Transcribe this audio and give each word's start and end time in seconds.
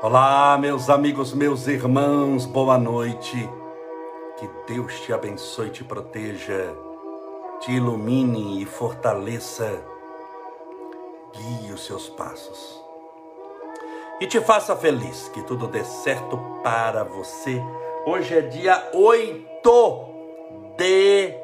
Olá, 0.00 0.56
meus 0.56 0.88
amigos, 0.88 1.32
meus 1.32 1.66
irmãos, 1.66 2.46
boa 2.46 2.78
noite. 2.78 3.50
Que 4.36 4.48
Deus 4.72 5.00
te 5.00 5.12
abençoe, 5.12 5.70
te 5.70 5.82
proteja, 5.82 6.72
te 7.58 7.72
ilumine 7.72 8.62
e 8.62 8.64
fortaleça, 8.64 9.82
guie 11.34 11.72
os 11.72 11.84
seus 11.84 12.08
passos 12.08 12.88
e 14.20 14.26
te 14.26 14.40
faça 14.40 14.76
feliz. 14.76 15.28
Que 15.28 15.42
tudo 15.42 15.66
dê 15.66 15.84
certo 15.84 16.38
para 16.62 17.04
você. 17.04 17.60
Hoje 18.06 18.36
é 18.36 18.40
dia 18.40 18.90
8 18.94 20.08
de. 20.76 21.34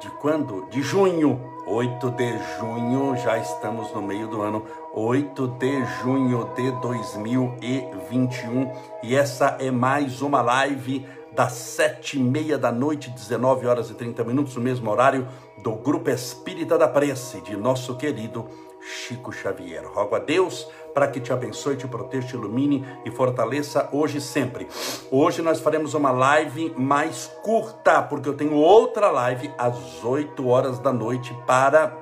De 0.00 0.10
quando? 0.20 0.66
De 0.70 0.82
junho. 0.82 1.40
8 1.72 2.10
de 2.10 2.38
junho, 2.58 3.16
já 3.16 3.38
estamos 3.38 3.90
no 3.94 4.02
meio 4.02 4.28
do 4.28 4.42
ano. 4.42 4.62
8 4.92 5.48
de 5.58 5.82
junho 6.02 6.50
de 6.54 6.70
2021. 6.82 8.70
E 9.02 9.16
essa 9.16 9.56
é 9.58 9.70
mais 9.70 10.20
uma 10.20 10.42
live 10.42 11.06
das 11.34 11.54
sete 11.54 12.18
e 12.18 12.22
meia 12.22 12.58
da 12.58 12.70
noite, 12.70 13.08
19 13.08 13.66
horas 13.66 13.88
e 13.88 13.94
30 13.94 14.22
minutos, 14.22 14.54
no 14.54 14.60
mesmo 14.60 14.90
horário 14.90 15.26
do 15.62 15.72
Grupo 15.76 16.10
Espírita 16.10 16.76
da 16.76 16.86
Prece, 16.86 17.40
de 17.40 17.56
nosso 17.56 17.96
querido 17.96 18.46
Chico 18.82 19.32
Xavier. 19.32 19.84
Rogo 19.86 20.16
a 20.16 20.18
Deus 20.18 20.68
para 20.92 21.08
que 21.08 21.20
te 21.20 21.32
abençoe, 21.32 21.76
te 21.76 21.86
proteja, 21.86 22.28
te 22.28 22.34
ilumine 22.34 22.84
e 23.04 23.10
fortaleça 23.10 23.88
hoje 23.92 24.18
e 24.18 24.20
sempre. 24.20 24.68
Hoje 25.10 25.40
nós 25.40 25.60
faremos 25.60 25.94
uma 25.94 26.10
live 26.10 26.74
mais 26.76 27.30
curta, 27.42 28.02
porque 28.02 28.28
eu 28.28 28.36
tenho 28.36 28.54
outra 28.54 29.10
live 29.10 29.50
às 29.56 30.04
8 30.04 30.46
horas 30.46 30.78
da 30.78 30.92
noite 30.92 31.36
para 31.46 31.96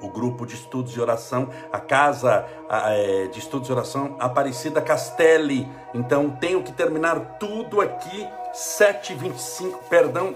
o 0.00 0.08
grupo 0.08 0.44
de 0.46 0.54
estudos 0.54 0.92
de 0.92 1.00
oração, 1.00 1.48
a 1.72 1.80
casa 1.80 2.46
é, 2.68 3.26
de 3.28 3.38
estudos 3.38 3.66
de 3.66 3.72
oração 3.72 4.16
Aparecida 4.18 4.80
Castelli. 4.80 5.68
Então 5.94 6.30
tenho 6.30 6.62
que 6.62 6.72
terminar 6.72 7.38
tudo 7.38 7.80
aqui 7.80 8.26
7h25, 8.54 9.74
perdão, 9.88 10.34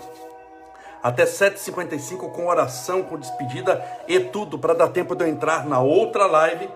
até 1.03 1.25
7h55 1.25 2.31
com 2.33 2.47
oração, 2.47 3.03
com 3.03 3.19
despedida 3.19 3.85
e 4.07 4.21
tudo, 4.21 4.59
para 4.59 4.75
dar 4.75 4.89
tempo 4.89 5.15
de 5.15 5.25
eu 5.25 5.29
entrar 5.29 5.67
na 5.67 5.81
outra 5.81 6.27
live, 6.27 6.69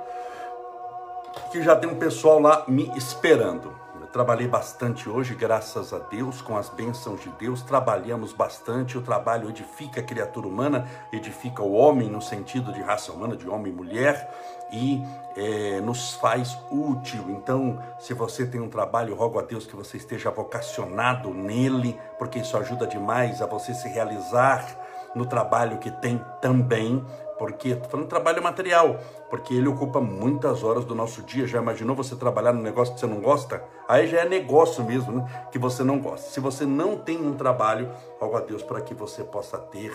que 1.51 1.63
já 1.63 1.77
tem 1.77 1.89
um 1.89 1.99
pessoal 1.99 2.39
lá 2.39 2.65
me 2.69 2.91
esperando. 2.97 3.82
Trabalhei 4.13 4.47
bastante 4.47 5.09
hoje, 5.09 5.35
graças 5.35 5.91
a 5.95 5.99
Deus, 5.99 6.43
com 6.43 6.55
as 6.55 6.69
bênçãos 6.69 7.23
de 7.23 7.31
Deus. 7.31 7.63
Trabalhamos 7.63 8.35
bastante. 8.35 8.99
O 8.99 9.01
trabalho 9.01 9.49
edifica 9.49 10.03
a 10.03 10.05
criatura 10.05 10.47
humana, 10.47 10.87
edifica 11.11 11.63
o 11.63 11.73
homem 11.73 12.11
no 12.11 12.21
sentido 12.21 12.75
de 12.75 12.83
raça 12.83 13.11
humana, 13.11 13.35
de 13.35 13.49
homem 13.49 13.73
e 13.73 13.75
mulher, 13.75 14.31
e 14.71 15.03
é, 15.35 15.81
nos 15.81 16.13
faz 16.17 16.59
útil. 16.71 17.25
Então, 17.31 17.83
se 17.99 18.13
você 18.13 18.45
tem 18.45 18.61
um 18.61 18.69
trabalho, 18.69 19.15
rogo 19.15 19.39
a 19.39 19.43
Deus 19.43 19.65
que 19.67 19.75
você 19.75 19.97
esteja 19.97 20.31
vocacionado 20.31 21.33
nele, 21.33 21.99
porque 22.19 22.41
isso 22.41 22.55
ajuda 22.59 22.87
demais 22.87 23.41
a 23.41 23.47
você 23.47 23.73
se 23.73 23.89
realizar 23.89 24.77
no 25.15 25.25
trabalho 25.25 25.79
que 25.79 25.91
tem 25.91 26.23
também 26.41 27.03
porque 27.43 27.71
estou 27.71 27.91
falando 27.91 28.07
de 28.07 28.11
trabalho 28.11 28.41
material, 28.41 29.01
porque 29.29 29.53
ele 29.53 29.67
ocupa 29.67 30.01
muitas 30.01 30.63
horas 30.63 30.85
do 30.85 30.95
nosso 30.95 31.23
dia. 31.23 31.45
Já 31.45 31.59
imaginou 31.59 31.97
você 31.97 32.15
trabalhar 32.15 32.53
num 32.53 32.63
negócio 32.63 32.95
que 32.95 33.01
você 33.01 33.07
não 33.09 33.21
gosta? 33.21 33.65
Aí 33.89 34.07
já 34.07 34.21
é 34.21 34.29
negócio 34.29 34.85
mesmo, 34.85 35.11
né? 35.11 35.49
Que 35.51 35.59
você 35.59 35.83
não 35.83 35.99
gosta. 35.99 36.31
Se 36.31 36.39
você 36.39 36.65
não 36.65 36.97
tem 36.97 37.21
um 37.21 37.35
trabalho, 37.35 37.91
rogo 38.21 38.37
a 38.37 38.41
Deus 38.41 38.63
para 38.63 38.81
que 38.81 38.95
você 38.95 39.25
possa 39.25 39.59
ter. 39.59 39.93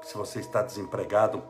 Se 0.00 0.16
você 0.16 0.40
está 0.40 0.62
desempregado, 0.62 1.42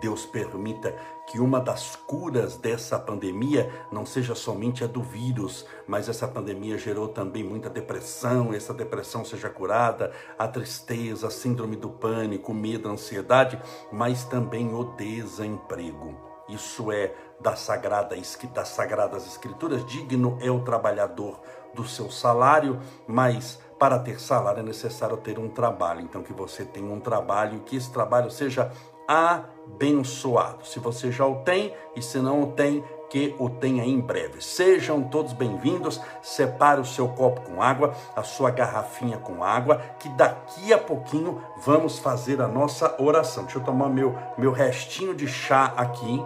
Deus 0.00 0.26
permita 0.26 0.94
que 1.26 1.38
uma 1.38 1.60
das 1.60 1.96
curas 1.96 2.56
dessa 2.56 2.98
pandemia 2.98 3.70
não 3.90 4.04
seja 4.04 4.34
somente 4.34 4.84
a 4.84 4.86
do 4.86 5.02
vírus, 5.02 5.64
mas 5.86 6.08
essa 6.08 6.26
pandemia 6.26 6.76
gerou 6.76 7.08
também 7.08 7.44
muita 7.44 7.70
depressão, 7.70 8.52
essa 8.52 8.74
depressão 8.74 9.24
seja 9.24 9.48
curada, 9.48 10.12
a 10.38 10.48
tristeza, 10.48 11.28
a 11.28 11.30
síndrome 11.30 11.76
do 11.76 11.90
pânico, 11.90 12.52
medo, 12.52 12.88
ansiedade, 12.88 13.60
mas 13.90 14.24
também 14.24 14.74
o 14.74 14.84
desemprego. 14.96 16.14
Isso 16.48 16.90
é 16.90 17.14
da 17.40 17.56
sagrada, 17.56 18.16
das 18.52 18.68
sagradas 18.68 19.26
escrituras, 19.26 19.86
digno 19.86 20.38
é 20.40 20.50
o 20.50 20.60
trabalhador 20.60 21.40
do 21.74 21.84
seu 21.86 22.10
salário, 22.10 22.78
mas 23.06 23.58
para 23.78 23.98
ter 23.98 24.20
salário 24.20 24.60
é 24.60 24.62
necessário 24.62 25.16
ter 25.16 25.38
um 25.38 25.48
trabalho. 25.48 26.00
Então 26.02 26.22
que 26.22 26.32
você 26.32 26.64
tenha 26.64 26.92
um 26.92 27.00
trabalho, 27.00 27.60
que 27.60 27.76
esse 27.76 27.90
trabalho 27.90 28.30
seja 28.30 28.70
abençoado. 29.12 30.64
Se 30.64 30.78
você 30.78 31.12
já 31.12 31.26
o 31.26 31.42
tem 31.42 31.74
e 31.94 32.00
se 32.00 32.18
não 32.18 32.42
o 32.42 32.46
tem, 32.52 32.82
que 33.10 33.36
o 33.38 33.50
tenha 33.50 33.84
em 33.84 34.00
breve. 34.00 34.42
Sejam 34.42 35.02
todos 35.02 35.34
bem-vindos. 35.34 36.00
Separe 36.22 36.80
o 36.80 36.84
seu 36.84 37.08
copo 37.08 37.42
com 37.42 37.62
água, 37.62 37.94
a 38.16 38.22
sua 38.22 38.50
garrafinha 38.50 39.18
com 39.18 39.44
água, 39.44 39.82
que 39.98 40.08
daqui 40.08 40.72
a 40.72 40.78
pouquinho 40.78 41.42
vamos 41.58 41.98
fazer 41.98 42.40
a 42.40 42.48
nossa 42.48 42.96
oração. 42.98 43.44
Deixa 43.44 43.58
eu 43.58 43.64
tomar 43.64 43.90
meu, 43.90 44.16
meu 44.38 44.50
restinho 44.50 45.14
de 45.14 45.28
chá 45.28 45.74
aqui. 45.76 46.24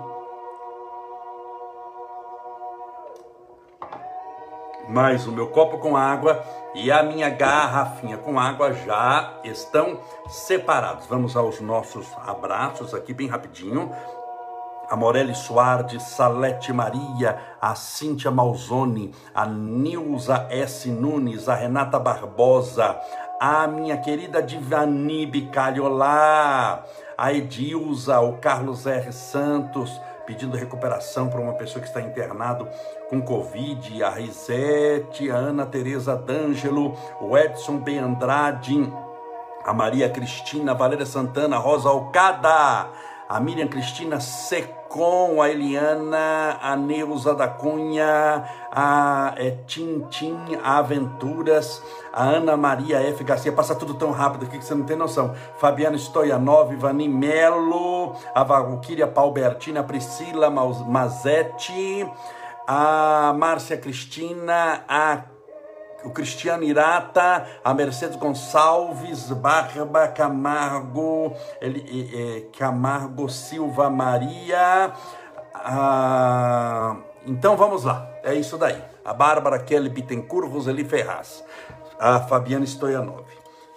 Mais 4.88 5.26
o 5.26 5.32
meu 5.32 5.48
copo 5.48 5.78
com 5.78 5.96
água 5.96 6.44
e 6.74 6.92
a 6.92 7.02
minha 7.02 7.28
garrafinha 7.28 8.16
com 8.16 8.38
água 8.38 8.72
já 8.72 9.34
estão 9.42 9.98
separados. 10.28 11.06
Vamos 11.06 11.36
aos 11.36 11.60
nossos 11.60 12.06
abraços 12.24 12.94
aqui 12.94 13.12
bem 13.12 13.26
rapidinho. 13.26 13.90
A 14.88 14.94
Morelli 14.94 15.34
Soares, 15.34 16.00
Salete 16.04 16.72
Maria, 16.72 17.40
a 17.60 17.74
Cíntia 17.74 18.30
Malzone, 18.30 19.12
a 19.34 19.44
Nilza 19.44 20.46
S. 20.48 20.88
Nunes, 20.88 21.48
a 21.48 21.56
Renata 21.56 21.98
Barbosa, 21.98 22.96
a 23.40 23.66
minha 23.66 23.96
querida 23.96 24.40
Divani 24.40 25.26
Bicalholá, 25.26 26.84
a 27.18 27.32
Edilza, 27.32 28.20
o 28.20 28.38
Carlos 28.38 28.86
R. 28.86 29.12
Santos, 29.12 30.00
pedindo 30.26 30.56
recuperação 30.56 31.28
para 31.28 31.40
uma 31.40 31.54
pessoa 31.54 31.80
que 31.80 31.88
está 31.88 32.00
internado 32.00 32.68
com 33.08 33.22
Covid, 33.22 34.02
a 34.02 34.10
Risete, 34.10 35.30
a 35.30 35.36
Ana 35.36 35.64
Tereza 35.64 36.16
D'Angelo, 36.16 36.96
o 37.20 37.38
Edson 37.38 37.78
B. 37.78 37.96
Andrade, 37.96 38.92
a 39.64 39.72
Maria 39.72 40.10
Cristina, 40.10 40.72
a 40.72 40.74
Valéria 40.74 41.06
Santana, 41.06 41.56
a 41.56 41.58
Rosa 41.60 41.88
Alcada, 41.88 42.90
a 43.28 43.40
Miriam 43.40 43.68
Cristina 43.68 44.20
Secom, 44.86 45.42
a 45.42 45.50
Eliana, 45.50 46.58
a 46.62 46.76
Neuza 46.76 47.34
da 47.34 47.48
Cunha, 47.48 48.44
a 48.70 49.34
é, 49.36 49.50
Tintim 49.66 50.36
Aventuras, 50.62 51.82
a 52.12 52.22
Ana 52.24 52.56
Maria 52.56 53.00
F. 53.00 53.22
Garcia, 53.24 53.52
passa 53.52 53.74
tudo 53.74 53.94
tão 53.94 54.12
rápido 54.12 54.46
aqui 54.46 54.58
que 54.58 54.64
você 54.64 54.74
não 54.74 54.84
tem 54.84 54.96
noção. 54.96 55.34
Fabiana 55.58 55.98
Stoianov, 55.98 56.74
Vani 56.76 57.08
Melo, 57.08 58.14
a 58.34 58.44
Valquíria 58.44 59.06
Palbertina, 59.06 59.80
a 59.80 59.84
Priscila 59.84 60.50
Mazetti, 60.50 62.08
a 62.66 63.34
Márcia 63.36 63.76
Cristina, 63.76 64.84
a 64.88 65.22
o 66.06 66.10
Cristiano 66.10 66.62
Irata, 66.62 67.46
a 67.64 67.74
Mercedes 67.74 68.16
Gonçalves, 68.16 69.30
Barba 69.32 70.06
Camargo, 70.06 71.34
ele, 71.60 72.10
é, 72.14 72.56
Camargo 72.56 73.28
Silva 73.28 73.90
Maria. 73.90 74.92
A... 75.52 76.96
Então 77.26 77.56
vamos 77.56 77.82
lá, 77.82 78.08
é 78.22 78.34
isso 78.34 78.56
daí. 78.56 78.80
A 79.04 79.12
Bárbara 79.12 79.58
Kelly 79.58 79.88
Bittencourt, 79.88 80.48
Roseli 80.48 80.84
Ferraz, 80.84 81.42
a 81.98 82.20
Fabiana 82.20 82.64
Stoyanov. 82.64 83.26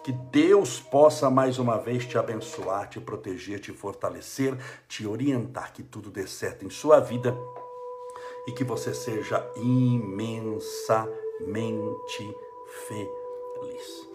Que 0.04 0.12
Deus 0.12 0.80
possa 0.80 1.30
mais 1.30 1.58
uma 1.58 1.78
vez 1.78 2.06
te 2.06 2.18
abençoar, 2.18 2.88
te 2.88 3.00
proteger, 3.00 3.60
te 3.60 3.74
fortalecer, 3.74 4.56
te 4.88 5.06
orientar, 5.06 5.74
que 5.74 5.82
tudo 5.84 6.10
dê 6.12 6.28
certo 6.28 6.64
em 6.64 6.70
sua 6.70 7.00
vida 7.00 7.36
e 8.48 8.52
que 8.52 8.64
você 8.64 8.94
seja 8.94 9.46
imensamente 11.40 12.36
feliz. 12.88 14.10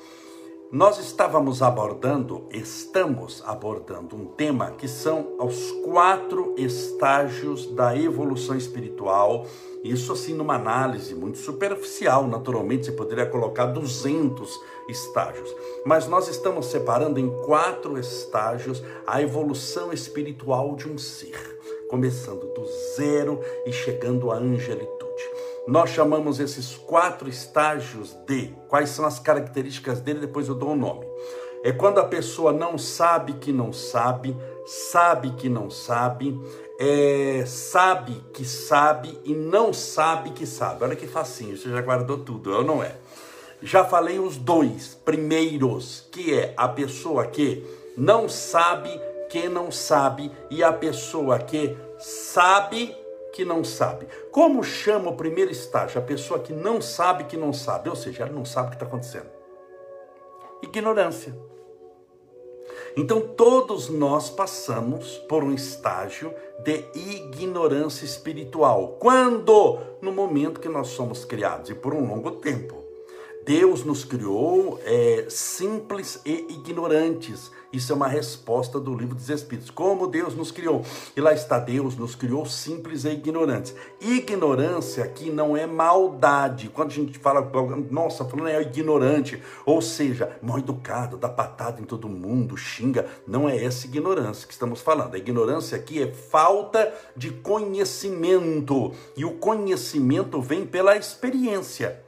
Nós 0.72 0.98
estávamos 0.98 1.62
abordando, 1.62 2.48
estamos 2.50 3.42
abordando 3.46 4.16
um 4.16 4.26
tema 4.26 4.72
que 4.72 4.88
são 4.88 5.36
os 5.38 5.70
quatro 5.84 6.54
estágios 6.58 7.66
da 7.66 7.96
evolução 7.96 8.56
espiritual. 8.56 9.46
Isso 9.84 10.12
assim 10.12 10.34
numa 10.34 10.56
análise 10.56 11.14
muito 11.14 11.38
superficial, 11.38 12.26
naturalmente 12.26 12.86
você 12.86 12.92
poderia 12.92 13.26
colocar 13.26 13.66
200 13.66 14.50
estágios. 14.88 15.54
Mas 15.86 16.08
nós 16.08 16.26
estamos 16.26 16.66
separando 16.66 17.20
em 17.20 17.30
quatro 17.44 17.96
estágios 17.96 18.82
a 19.06 19.22
evolução 19.22 19.92
espiritual 19.92 20.74
de 20.74 20.88
um 20.88 20.98
ser 20.98 21.54
começando 21.88 22.52
do 22.52 22.66
zero 22.96 23.40
e 23.64 23.72
chegando 23.72 24.32
à 24.32 24.36
angelitude. 24.36 24.93
Nós 25.66 25.90
chamamos 25.90 26.40
esses 26.40 26.76
quatro 26.76 27.28
estágios 27.28 28.12
de 28.26 28.54
quais 28.68 28.90
são 28.90 29.06
as 29.06 29.18
características 29.18 30.00
dele, 30.00 30.20
depois 30.20 30.48
eu 30.48 30.54
dou 30.54 30.70
o 30.70 30.72
um 30.72 30.76
nome. 30.76 31.06
É 31.64 31.72
quando 31.72 31.98
a 31.98 32.04
pessoa 32.04 32.52
não 32.52 32.76
sabe 32.76 33.34
que 33.34 33.50
não 33.50 33.72
sabe, 33.72 34.36
sabe 34.66 35.30
que 35.30 35.48
não 35.48 35.70
sabe, 35.70 36.38
é, 36.78 37.44
sabe 37.46 38.22
que 38.34 38.44
sabe 38.44 39.18
e 39.24 39.34
não 39.34 39.72
sabe 39.72 40.30
que 40.30 40.44
sabe. 40.44 40.84
Olha 40.84 40.96
que 40.96 41.06
facinho, 41.06 41.56
você 41.56 41.70
já 41.70 41.80
guardou 41.80 42.18
tudo, 42.18 42.52
ou 42.52 42.62
não 42.62 42.82
é? 42.82 42.96
Já 43.62 43.82
falei 43.82 44.18
os 44.18 44.36
dois 44.36 44.94
primeiros, 45.04 46.06
que 46.12 46.34
é 46.34 46.52
a 46.54 46.68
pessoa 46.68 47.26
que 47.26 47.64
não 47.96 48.28
sabe 48.28 48.90
que 49.30 49.48
não 49.48 49.72
sabe 49.72 50.30
e 50.48 50.62
a 50.62 50.72
pessoa 50.72 51.38
que 51.40 51.76
sabe 51.98 52.94
que 53.34 53.44
não 53.44 53.64
sabe. 53.64 54.06
Como 54.30 54.62
chama 54.62 55.10
o 55.10 55.16
primeiro 55.16 55.50
estágio? 55.50 56.00
A 56.00 56.04
pessoa 56.04 56.38
que 56.38 56.52
não 56.52 56.80
sabe 56.80 57.24
que 57.24 57.36
não 57.36 57.52
sabe, 57.52 57.88
ou 57.88 57.96
seja, 57.96 58.22
ela 58.22 58.32
não 58.32 58.44
sabe 58.44 58.68
o 58.68 58.70
que 58.70 58.76
está 58.76 58.86
acontecendo. 58.86 59.28
Ignorância. 60.62 61.36
Então 62.96 63.20
todos 63.20 63.88
nós 63.88 64.30
passamos 64.30 65.18
por 65.28 65.42
um 65.42 65.52
estágio 65.52 66.32
de 66.62 66.84
ignorância 66.94 68.04
espiritual. 68.04 68.98
Quando? 69.00 69.80
No 70.00 70.12
momento 70.12 70.60
que 70.60 70.68
nós 70.68 70.88
somos 70.88 71.24
criados 71.24 71.70
e 71.70 71.74
por 71.74 71.92
um 71.92 72.06
longo 72.06 72.30
tempo. 72.36 72.83
Deus 73.44 73.84
nos 73.84 74.04
criou 74.04 74.80
é, 74.84 75.26
simples 75.28 76.18
e 76.24 76.46
ignorantes. 76.48 77.50
Isso 77.70 77.92
é 77.92 77.96
uma 77.96 78.06
resposta 78.06 78.80
do 78.80 78.94
livro 78.94 79.14
dos 79.14 79.28
Espíritos. 79.28 79.68
Como 79.68 80.06
Deus 80.06 80.34
nos 80.34 80.50
criou. 80.50 80.82
E 81.14 81.20
lá 81.20 81.32
está, 81.34 81.58
Deus 81.58 81.96
nos 81.96 82.14
criou 82.14 82.46
simples 82.46 83.04
e 83.04 83.10
ignorantes. 83.10 83.74
Ignorância 84.00 85.04
aqui 85.04 85.28
não 85.28 85.56
é 85.56 85.66
maldade. 85.66 86.70
Quando 86.70 86.90
a 86.90 86.94
gente 86.94 87.18
fala, 87.18 87.50
nossa, 87.90 88.24
falando 88.24 88.48
é 88.48 88.62
ignorante, 88.62 89.42
ou 89.66 89.82
seja, 89.82 90.38
mal 90.40 90.58
educado, 90.58 91.18
dá 91.18 91.28
patada 91.28 91.82
em 91.82 91.84
todo 91.84 92.08
mundo, 92.08 92.56
xinga. 92.56 93.06
Não 93.26 93.46
é 93.48 93.62
essa 93.62 93.86
ignorância 93.86 94.46
que 94.46 94.54
estamos 94.54 94.80
falando. 94.80 95.16
A 95.16 95.18
ignorância 95.18 95.76
aqui 95.76 96.00
é 96.00 96.10
falta 96.12 96.94
de 97.16 97.30
conhecimento. 97.30 98.92
E 99.16 99.24
o 99.24 99.32
conhecimento 99.32 100.40
vem 100.40 100.64
pela 100.64 100.96
experiência. 100.96 102.03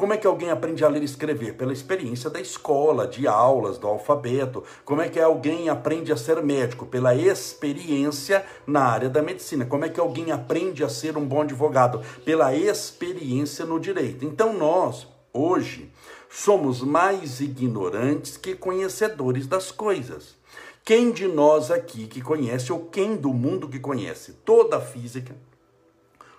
Como 0.00 0.14
é 0.14 0.16
que 0.16 0.26
alguém 0.26 0.48
aprende 0.48 0.82
a 0.82 0.88
ler 0.88 1.02
e 1.02 1.04
escrever? 1.04 1.58
Pela 1.58 1.74
experiência 1.74 2.30
da 2.30 2.40
escola, 2.40 3.06
de 3.06 3.28
aulas, 3.28 3.76
do 3.76 3.86
alfabeto. 3.86 4.64
Como 4.82 5.02
é 5.02 5.10
que 5.10 5.20
alguém 5.20 5.68
aprende 5.68 6.10
a 6.10 6.16
ser 6.16 6.42
médico? 6.42 6.86
Pela 6.86 7.14
experiência 7.14 8.42
na 8.66 8.80
área 8.80 9.10
da 9.10 9.20
medicina. 9.20 9.66
Como 9.66 9.84
é 9.84 9.90
que 9.90 10.00
alguém 10.00 10.32
aprende 10.32 10.82
a 10.82 10.88
ser 10.88 11.18
um 11.18 11.28
bom 11.28 11.42
advogado? 11.42 12.00
Pela 12.24 12.54
experiência 12.54 13.66
no 13.66 13.78
direito. 13.78 14.24
Então 14.24 14.54
nós, 14.54 15.06
hoje, 15.34 15.92
somos 16.30 16.80
mais 16.80 17.42
ignorantes 17.42 18.38
que 18.38 18.54
conhecedores 18.54 19.46
das 19.46 19.70
coisas. 19.70 20.34
Quem 20.82 21.12
de 21.12 21.28
nós 21.28 21.70
aqui 21.70 22.06
que 22.06 22.22
conhece, 22.22 22.72
ou 22.72 22.86
quem 22.86 23.16
do 23.16 23.34
mundo 23.34 23.68
que 23.68 23.78
conhece 23.78 24.32
toda 24.46 24.78
a 24.78 24.80
física, 24.80 25.36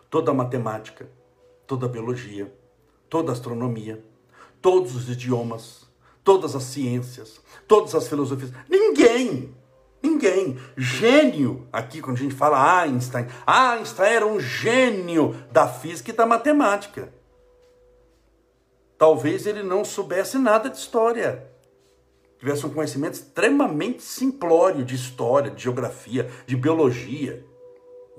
toda 0.09 0.31
a 0.31 0.33
matemática, 0.33 1.07
toda 1.67 1.85
a 1.85 1.89
biologia, 1.89 2.51
toda 3.11 3.33
a 3.33 3.33
astronomia, 3.33 4.01
todos 4.61 4.95
os 4.95 5.09
idiomas, 5.09 5.85
todas 6.23 6.55
as 6.55 6.63
ciências, 6.63 7.41
todas 7.67 7.93
as 7.93 8.07
filosofias. 8.07 8.53
Ninguém, 8.69 9.53
ninguém. 10.01 10.57
Gênio, 10.77 11.67
aqui 11.73 12.01
quando 12.01 12.15
a 12.15 12.21
gente 12.21 12.33
fala 12.33 12.79
Einstein, 12.79 13.27
Einstein 13.45 14.13
era 14.13 14.25
um 14.25 14.39
gênio 14.39 15.35
da 15.51 15.67
física 15.67 16.09
e 16.09 16.13
da 16.13 16.25
matemática. 16.25 17.13
Talvez 18.97 19.45
ele 19.45 19.61
não 19.61 19.83
soubesse 19.83 20.37
nada 20.37 20.69
de 20.69 20.77
história. 20.77 21.51
Tivesse 22.39 22.65
um 22.65 22.73
conhecimento 22.73 23.15
extremamente 23.15 24.03
simplório 24.03 24.85
de 24.85 24.95
história, 24.95 25.51
de 25.51 25.61
geografia, 25.61 26.31
de 26.47 26.55
biologia 26.55 27.45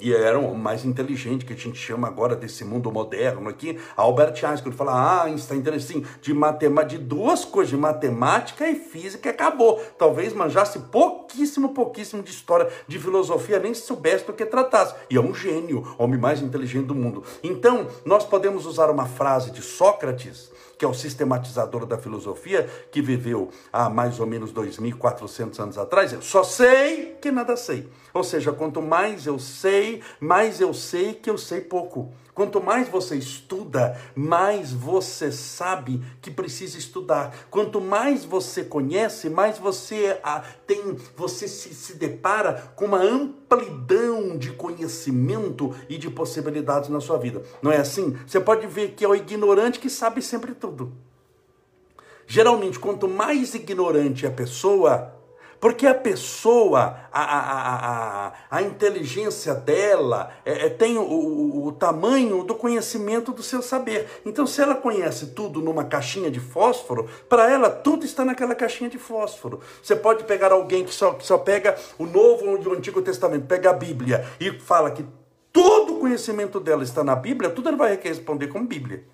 e 0.02 0.12
era 0.12 0.36
o 0.38 0.54
mais 0.56 0.84
inteligente 0.84 1.44
que 1.44 1.52
a 1.52 1.56
gente 1.56 1.78
chama 1.78 2.08
agora 2.08 2.34
desse 2.34 2.64
mundo 2.64 2.90
moderno 2.90 3.48
aqui, 3.48 3.78
Albert 3.96 4.44
Einstein, 4.44 4.72
fala, 4.72 4.92
ah, 4.92 5.24
Einstein, 5.24 5.62
assim, 5.74 6.04
de 6.20 6.34
matemática, 6.34 6.98
de 6.98 7.04
duas 7.04 7.44
coisas, 7.44 7.70
de 7.70 7.76
matemática 7.76 8.68
e 8.68 8.74
física, 8.74 9.30
acabou. 9.30 9.80
Talvez 9.96 10.32
manjasse 10.32 10.80
pouquíssimo, 10.90 11.68
pouquíssimo 11.68 12.20
de 12.20 12.30
história, 12.30 12.68
de 12.88 12.98
filosofia, 12.98 13.60
nem 13.60 13.72
soubesse 13.74 14.26
do 14.26 14.32
que 14.32 14.44
tratasse. 14.44 14.94
E 15.08 15.16
é 15.16 15.20
um 15.20 15.32
gênio, 15.32 15.94
homem 15.96 16.18
mais 16.18 16.42
inteligente 16.42 16.86
do 16.86 16.94
mundo. 16.96 17.22
Então, 17.42 17.86
nós 18.04 18.24
podemos 18.24 18.66
usar 18.66 18.90
uma 18.90 19.06
frase 19.06 19.52
de 19.52 19.62
Sócrates, 19.62 20.50
que 20.82 20.84
é 20.84 20.88
o 20.88 20.92
sistematizador 20.92 21.86
da 21.86 21.96
filosofia, 21.96 22.68
que 22.90 23.00
viveu 23.00 23.50
há 23.72 23.88
mais 23.88 24.18
ou 24.18 24.26
menos 24.26 24.52
2.400 24.52 25.60
anos 25.60 25.78
atrás, 25.78 26.12
só 26.22 26.42
sei 26.42 27.16
que 27.22 27.30
nada 27.30 27.56
sei. 27.56 27.88
Ou 28.12 28.24
seja, 28.24 28.50
quanto 28.50 28.82
mais 28.82 29.24
eu 29.24 29.38
sei, 29.38 30.02
mais 30.18 30.60
eu 30.60 30.74
sei 30.74 31.14
que 31.14 31.30
eu 31.30 31.38
sei 31.38 31.60
pouco. 31.60 32.12
Quanto 32.34 32.62
mais 32.62 32.88
você 32.88 33.16
estuda, 33.16 34.00
mais 34.14 34.72
você 34.72 35.30
sabe 35.30 36.02
que 36.22 36.30
precisa 36.30 36.78
estudar. 36.78 37.46
Quanto 37.50 37.78
mais 37.78 38.24
você 38.24 38.64
conhece, 38.64 39.28
mais 39.28 39.58
você 39.58 40.18
ah, 40.22 40.42
tem, 40.66 40.96
você 41.14 41.46
se, 41.46 41.74
se 41.74 41.94
depara 41.94 42.72
com 42.74 42.86
uma 42.86 43.02
amplidão 43.02 44.38
de 44.38 44.50
conhecimento 44.52 45.74
e 45.90 45.98
de 45.98 46.08
possibilidades 46.08 46.88
na 46.88 47.00
sua 47.00 47.18
vida. 47.18 47.42
Não 47.60 47.70
é 47.70 47.76
assim? 47.76 48.16
Você 48.26 48.40
pode 48.40 48.66
ver 48.66 48.92
que 48.92 49.04
é 49.04 49.08
o 49.08 49.14
ignorante 49.14 49.78
que 49.78 49.90
sabe 49.90 50.22
sempre 50.22 50.54
tudo. 50.54 50.90
Geralmente, 52.26 52.78
quanto 52.78 53.06
mais 53.06 53.54
ignorante 53.54 54.26
a 54.26 54.30
pessoa, 54.30 55.12
porque 55.62 55.86
a 55.86 55.94
pessoa, 55.94 56.96
a, 57.12 57.22
a, 57.22 58.26
a, 58.26 58.32
a 58.50 58.62
inteligência 58.62 59.54
dela 59.54 60.32
é, 60.44 60.66
é, 60.66 60.68
tem 60.68 60.98
o, 60.98 61.66
o, 61.66 61.70
tamanho 61.70 62.42
do 62.42 62.56
conhecimento 62.56 63.30
do 63.30 63.44
seu 63.44 63.62
saber. 63.62 64.08
Então, 64.26 64.44
se 64.44 64.60
ela 64.60 64.74
conhece 64.74 65.26
tudo 65.26 65.60
numa 65.62 65.84
caixinha 65.84 66.32
de 66.32 66.40
fósforo, 66.40 67.08
para 67.28 67.48
ela 67.48 67.70
tudo 67.70 68.04
está 68.04 68.24
naquela 68.24 68.56
caixinha 68.56 68.90
de 68.90 68.98
fósforo. 68.98 69.60
Você 69.80 69.94
pode 69.94 70.24
pegar 70.24 70.50
alguém 70.50 70.84
que 70.84 70.92
só, 70.92 71.12
que 71.12 71.24
só 71.24 71.38
pega 71.38 71.76
o 71.96 72.06
Novo 72.06 72.44
e 72.44 72.66
o 72.66 72.72
Antigo 72.72 73.00
Testamento, 73.00 73.46
pega 73.46 73.70
a 73.70 73.72
Bíblia 73.72 74.26
e 74.40 74.50
fala 74.58 74.90
que 74.90 75.06
todo 75.52 75.94
o 75.94 76.00
conhecimento 76.00 76.58
dela 76.58 76.82
está 76.82 77.04
na 77.04 77.14
Bíblia, 77.14 77.50
tudo 77.50 77.68
ele 77.68 77.76
vai 77.76 77.96
responder 78.02 78.48
com 78.48 78.66
Bíblia. 78.66 79.04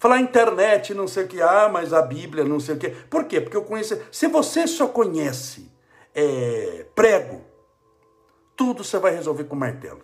Falar 0.00 0.18
internet, 0.18 0.94
não 0.94 1.06
sei 1.06 1.24
o 1.24 1.28
que, 1.28 1.42
ah, 1.42 1.68
mas 1.70 1.92
a 1.92 2.00
Bíblia, 2.00 2.42
não 2.42 2.58
sei 2.58 2.74
o 2.74 2.78
que. 2.78 2.88
Por 2.88 3.24
quê? 3.26 3.38
Porque 3.38 3.56
eu 3.56 3.62
conheço. 3.62 4.00
Se 4.10 4.28
você 4.28 4.66
só 4.66 4.88
conhece 4.88 5.70
é, 6.14 6.86
prego, 6.94 7.42
tudo 8.56 8.82
você 8.82 8.98
vai 8.98 9.14
resolver 9.14 9.44
com 9.44 9.54
martelo. 9.54 10.00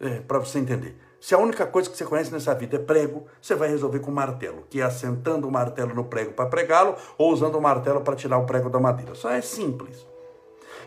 É, 0.00 0.18
Para 0.20 0.40
você 0.40 0.58
entender. 0.58 0.96
Se 1.20 1.36
a 1.36 1.38
única 1.38 1.64
coisa 1.64 1.88
que 1.88 1.96
você 1.96 2.04
conhece 2.04 2.32
nessa 2.32 2.52
vida 2.52 2.74
é 2.74 2.78
prego, 2.80 3.28
você 3.40 3.54
vai 3.54 3.68
resolver 3.68 4.00
com 4.00 4.10
martelo, 4.10 4.66
que 4.68 4.80
é 4.80 4.82
assentando 4.82 5.46
o 5.46 5.52
martelo 5.52 5.94
no 5.94 6.06
prego 6.06 6.32
para 6.32 6.46
pregá-lo 6.46 6.96
ou 7.16 7.32
usando 7.32 7.54
o 7.54 7.62
martelo 7.62 8.00
para 8.00 8.16
tirar 8.16 8.38
o 8.38 8.44
prego 8.44 8.68
da 8.68 8.80
madeira. 8.80 9.14
Só 9.14 9.30
é 9.30 9.40
simples. 9.40 10.04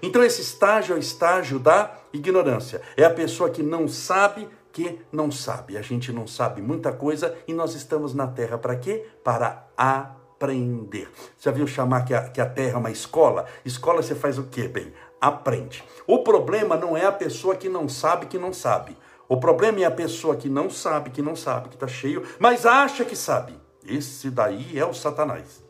Então 0.01 0.21
esse 0.21 0.41
estágio 0.41 0.93
é 0.93 0.97
o 0.97 0.99
estágio 0.99 1.57
da 1.57 1.99
ignorância. 2.11 2.81
É 2.97 3.05
a 3.05 3.09
pessoa 3.09 3.49
que 3.49 3.63
não 3.63 3.87
sabe 3.87 4.49
que 4.75 4.99
não 5.09 5.31
sabe. 5.31 5.77
A 5.77 5.81
gente 5.81 6.11
não 6.11 6.27
sabe 6.27 6.61
muita 6.61 6.91
coisa 6.91 7.33
e 7.47 7.53
nós 7.53 7.75
estamos 7.75 8.13
na 8.13 8.27
Terra 8.27 8.57
para 8.57 8.75
quê? 8.75 9.07
Para 9.23 9.65
aprender. 9.77 11.09
Já 11.39 11.49
viu 11.49 11.65
chamar 11.65 12.03
que 12.03 12.13
a, 12.13 12.27
que 12.27 12.41
a 12.41 12.45
Terra 12.45 12.73
é 12.73 12.77
uma 12.77 12.91
escola? 12.91 13.45
Escola 13.63 14.03
você 14.03 14.13
faz 14.13 14.37
o 14.37 14.43
quê? 14.43 14.67
Bem, 14.67 14.91
aprende. 15.21 15.81
O 16.05 16.23
problema 16.25 16.75
não 16.75 16.97
é 16.97 17.05
a 17.05 17.11
pessoa 17.13 17.55
que 17.55 17.69
não 17.69 17.87
sabe 17.87 18.25
que 18.25 18.37
não 18.37 18.51
sabe. 18.51 18.97
O 19.29 19.37
problema 19.37 19.79
é 19.79 19.85
a 19.85 19.91
pessoa 19.91 20.35
que 20.35 20.49
não 20.49 20.69
sabe 20.69 21.09
que 21.09 21.21
não 21.21 21.37
sabe, 21.37 21.69
que 21.69 21.75
está 21.75 21.87
cheio, 21.87 22.23
mas 22.37 22.65
acha 22.65 23.05
que 23.05 23.15
sabe. 23.15 23.57
Esse 23.87 24.29
daí 24.29 24.77
é 24.77 24.85
o 24.85 24.93
Satanás. 24.93 25.63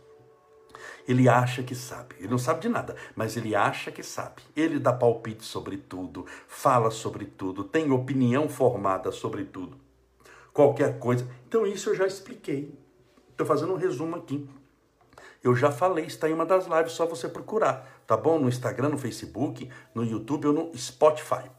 Ele 1.07 1.29
acha 1.29 1.62
que 1.62 1.75
sabe. 1.75 2.15
Ele 2.19 2.29
não 2.29 2.38
sabe 2.38 2.62
de 2.62 2.69
nada, 2.69 2.95
mas 3.15 3.38
ele 3.38 3.55
acha 3.55 3.91
que 3.91 4.01
sabe. 4.01 4.41
Ele 4.55 4.79
dá 4.79 4.91
palpite 4.91 5.43
sobre 5.43 5.77
tudo, 5.77 6.25
fala 6.47 6.89
sobre 6.89 7.25
tudo, 7.25 7.63
tem 7.63 7.91
opinião 7.91 8.50
formada 8.50 9.12
sobre 9.12 9.43
tudo. 9.43 9.77
Qualquer 10.51 11.00
coisa. 11.00 11.27
Então, 11.47 11.65
isso 11.65 11.89
eu 11.89 11.95
já 11.95 12.07
expliquei. 12.07 12.74
Estou 13.29 13.45
fazendo 13.45 13.74
um 13.74 13.77
resumo 13.77 14.15
aqui. 14.15 14.50
Eu 15.43 15.55
já 15.55 15.71
falei, 15.71 16.05
está 16.05 16.27
em 16.29 16.33
uma 16.33 16.45
das 16.45 16.65
lives, 16.65 16.93
só 16.93 17.05
você 17.05 17.29
procurar, 17.29 18.01
tá 18.07 18.17
bom? 18.17 18.39
No 18.39 18.50
Instagram, 18.50 18.89
no 18.89 18.97
Facebook, 18.97 19.69
no 19.93 20.03
YouTube 20.03 20.47
ou 20.47 20.53
no 20.53 20.77
Spotify. 20.77 21.51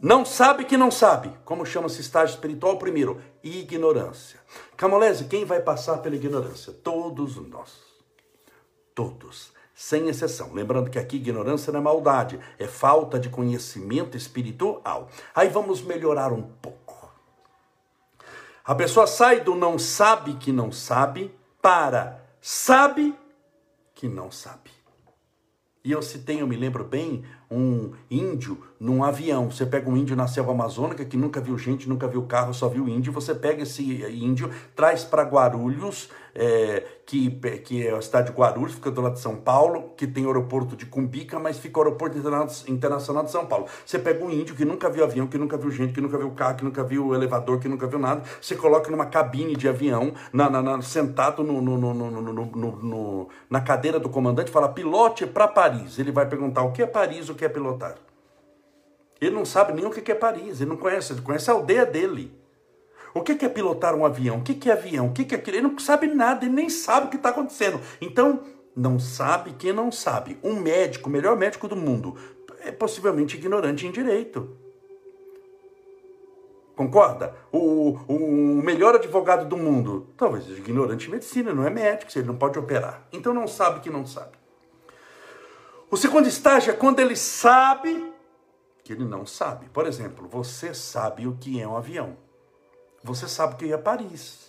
Não 0.00 0.24
sabe 0.24 0.64
que 0.64 0.76
não 0.76 0.90
sabe. 0.90 1.30
Como 1.44 1.66
chama 1.66 1.86
esse 1.86 2.00
estágio 2.00 2.34
espiritual? 2.34 2.78
Primeiro, 2.78 3.20
ignorância. 3.42 4.40
Camolese, 4.76 5.26
quem 5.26 5.44
vai 5.44 5.60
passar 5.60 5.98
pela 5.98 6.16
ignorância? 6.16 6.72
Todos 6.72 7.36
nós. 7.36 7.91
Todos, 8.94 9.52
sem 9.74 10.08
exceção. 10.08 10.52
Lembrando 10.52 10.90
que 10.90 10.98
aqui 10.98 11.16
ignorância 11.16 11.72
não 11.72 11.80
é 11.80 11.82
maldade, 11.82 12.38
é 12.58 12.66
falta 12.66 13.18
de 13.18 13.28
conhecimento 13.28 14.16
espiritual. 14.16 15.08
Aí 15.34 15.48
vamos 15.48 15.82
melhorar 15.82 16.32
um 16.32 16.42
pouco. 16.42 17.10
A 18.64 18.74
pessoa 18.74 19.06
sai 19.06 19.40
do 19.40 19.54
não 19.54 19.78
sabe 19.78 20.34
que 20.34 20.52
não 20.52 20.70
sabe 20.70 21.34
para 21.60 22.20
sabe 22.40 23.14
que 23.94 24.08
não 24.08 24.30
sabe. 24.30 24.70
E 25.84 25.90
eu 25.90 26.00
citei, 26.00 26.40
eu 26.40 26.46
me 26.46 26.56
lembro 26.56 26.84
bem, 26.84 27.24
um 27.52 27.92
índio 28.10 28.58
num 28.80 29.04
avião. 29.04 29.50
Você 29.50 29.64
pega 29.64 29.88
um 29.88 29.96
índio 29.96 30.16
na 30.16 30.26
selva 30.26 30.50
amazônica 30.50 31.04
que 31.04 31.16
nunca 31.16 31.40
viu 31.40 31.56
gente, 31.56 31.88
nunca 31.88 32.08
viu 32.08 32.22
carro, 32.22 32.52
só 32.52 32.68
viu 32.68 32.88
índio. 32.88 33.12
Você 33.12 33.34
pega 33.34 33.62
esse 33.62 34.02
índio, 34.12 34.50
traz 34.74 35.04
para 35.04 35.22
Guarulhos, 35.22 36.08
é, 36.34 36.82
que, 37.06 37.30
que 37.64 37.86
é 37.86 37.94
a 37.94 38.00
cidade 38.00 38.30
de 38.30 38.36
Guarulhos, 38.36 38.74
fica 38.74 38.90
do 38.90 39.00
lado 39.00 39.14
de 39.14 39.20
São 39.20 39.36
Paulo, 39.36 39.92
que 39.96 40.06
tem 40.06 40.24
aeroporto 40.24 40.74
de 40.74 40.86
Cumbica, 40.86 41.38
mas 41.38 41.58
fica 41.58 41.78
o 41.78 41.82
aeroporto 41.82 42.18
internacional 42.68 43.22
de 43.22 43.30
São 43.30 43.46
Paulo. 43.46 43.66
Você 43.84 43.98
pega 43.98 44.24
um 44.24 44.30
índio 44.30 44.54
que 44.54 44.64
nunca 44.64 44.88
viu 44.88 45.04
avião, 45.04 45.26
que 45.26 45.38
nunca 45.38 45.56
viu 45.56 45.70
gente, 45.70 45.92
que 45.92 46.00
nunca 46.00 46.16
viu 46.16 46.30
carro, 46.30 46.56
que 46.56 46.64
nunca 46.64 46.82
viu 46.82 47.14
elevador, 47.14 47.60
que 47.60 47.68
nunca 47.68 47.86
viu 47.86 47.98
nada. 47.98 48.22
Você 48.40 48.56
coloca 48.56 48.90
numa 48.90 49.06
cabine 49.06 49.54
de 49.54 49.68
avião, 49.68 50.12
na, 50.32 50.48
na, 50.48 50.62
na 50.62 50.82
sentado 50.82 51.44
no, 51.44 51.60
no, 51.60 51.76
no, 51.94 53.28
na 53.48 53.60
cadeira 53.60 54.00
do 54.00 54.08
comandante, 54.08 54.50
fala 54.50 54.68
pilote 54.68 55.26
para 55.26 55.46
Paris. 55.46 55.98
Ele 55.98 56.10
vai 56.10 56.26
perguntar 56.26 56.62
o 56.62 56.72
que 56.72 56.82
é 56.82 56.86
Paris, 56.86 57.28
o 57.28 57.34
que 57.34 57.41
é 57.44 57.48
pilotar. 57.48 57.96
Ele 59.20 59.34
não 59.34 59.44
sabe 59.44 59.72
nem 59.72 59.86
o 59.86 59.90
que 59.90 60.10
é 60.10 60.14
Paris, 60.14 60.60
ele 60.60 60.70
não 60.70 60.76
conhece, 60.76 61.12
ele 61.12 61.22
conhece 61.22 61.50
a 61.50 61.54
aldeia 61.54 61.86
dele. 61.86 62.36
O 63.14 63.20
que 63.20 63.44
é 63.44 63.48
pilotar 63.48 63.94
um 63.94 64.06
avião? 64.06 64.38
O 64.38 64.42
que 64.42 64.68
é 64.68 64.72
avião? 64.72 65.08
O 65.08 65.12
que 65.12 65.34
é 65.34 65.38
aquilo? 65.38 65.56
Ele 65.58 65.68
não 65.68 65.78
sabe 65.78 66.06
nada, 66.06 66.44
ele 66.44 66.54
nem 66.54 66.68
sabe 66.68 67.06
o 67.06 67.10
que 67.10 67.16
está 67.16 67.28
acontecendo. 67.28 67.80
Então, 68.00 68.40
não 68.74 68.98
sabe 68.98 69.52
quem 69.52 69.72
não 69.72 69.92
sabe. 69.92 70.38
Um 70.42 70.54
médico, 70.54 71.08
o 71.08 71.12
melhor 71.12 71.36
médico 71.36 71.68
do 71.68 71.76
mundo, 71.76 72.16
é 72.60 72.72
possivelmente 72.72 73.36
ignorante 73.36 73.86
em 73.86 73.90
direito. 73.90 74.56
Concorda? 76.74 77.34
O, 77.52 77.98
o, 78.08 78.62
melhor 78.62 78.94
advogado 78.94 79.46
do 79.46 79.56
mundo, 79.56 80.08
talvez 80.16 80.48
ignorante 80.48 81.06
em 81.06 81.10
medicina, 81.10 81.52
não 81.52 81.66
é 81.66 81.70
médico, 81.70 82.10
ele 82.16 82.26
não 82.26 82.36
pode 82.36 82.58
operar. 82.58 83.06
Então 83.12 83.34
não 83.34 83.46
sabe 83.46 83.80
que 83.80 83.90
não 83.90 84.06
sabe. 84.06 84.41
O 85.92 85.96
segundo 85.98 86.26
estágio 86.26 86.70
é 86.70 86.74
quando 86.74 87.00
ele 87.00 87.14
sabe 87.14 88.14
que 88.82 88.94
ele 88.94 89.04
não 89.04 89.26
sabe. 89.26 89.68
Por 89.68 89.86
exemplo, 89.86 90.26
você 90.26 90.72
sabe 90.72 91.26
o 91.26 91.36
que 91.36 91.60
é 91.60 91.68
um 91.68 91.76
avião. 91.76 92.16
Você 93.04 93.28
sabe 93.28 93.56
que 93.56 93.70
é 93.70 93.76
Paris, 93.76 94.48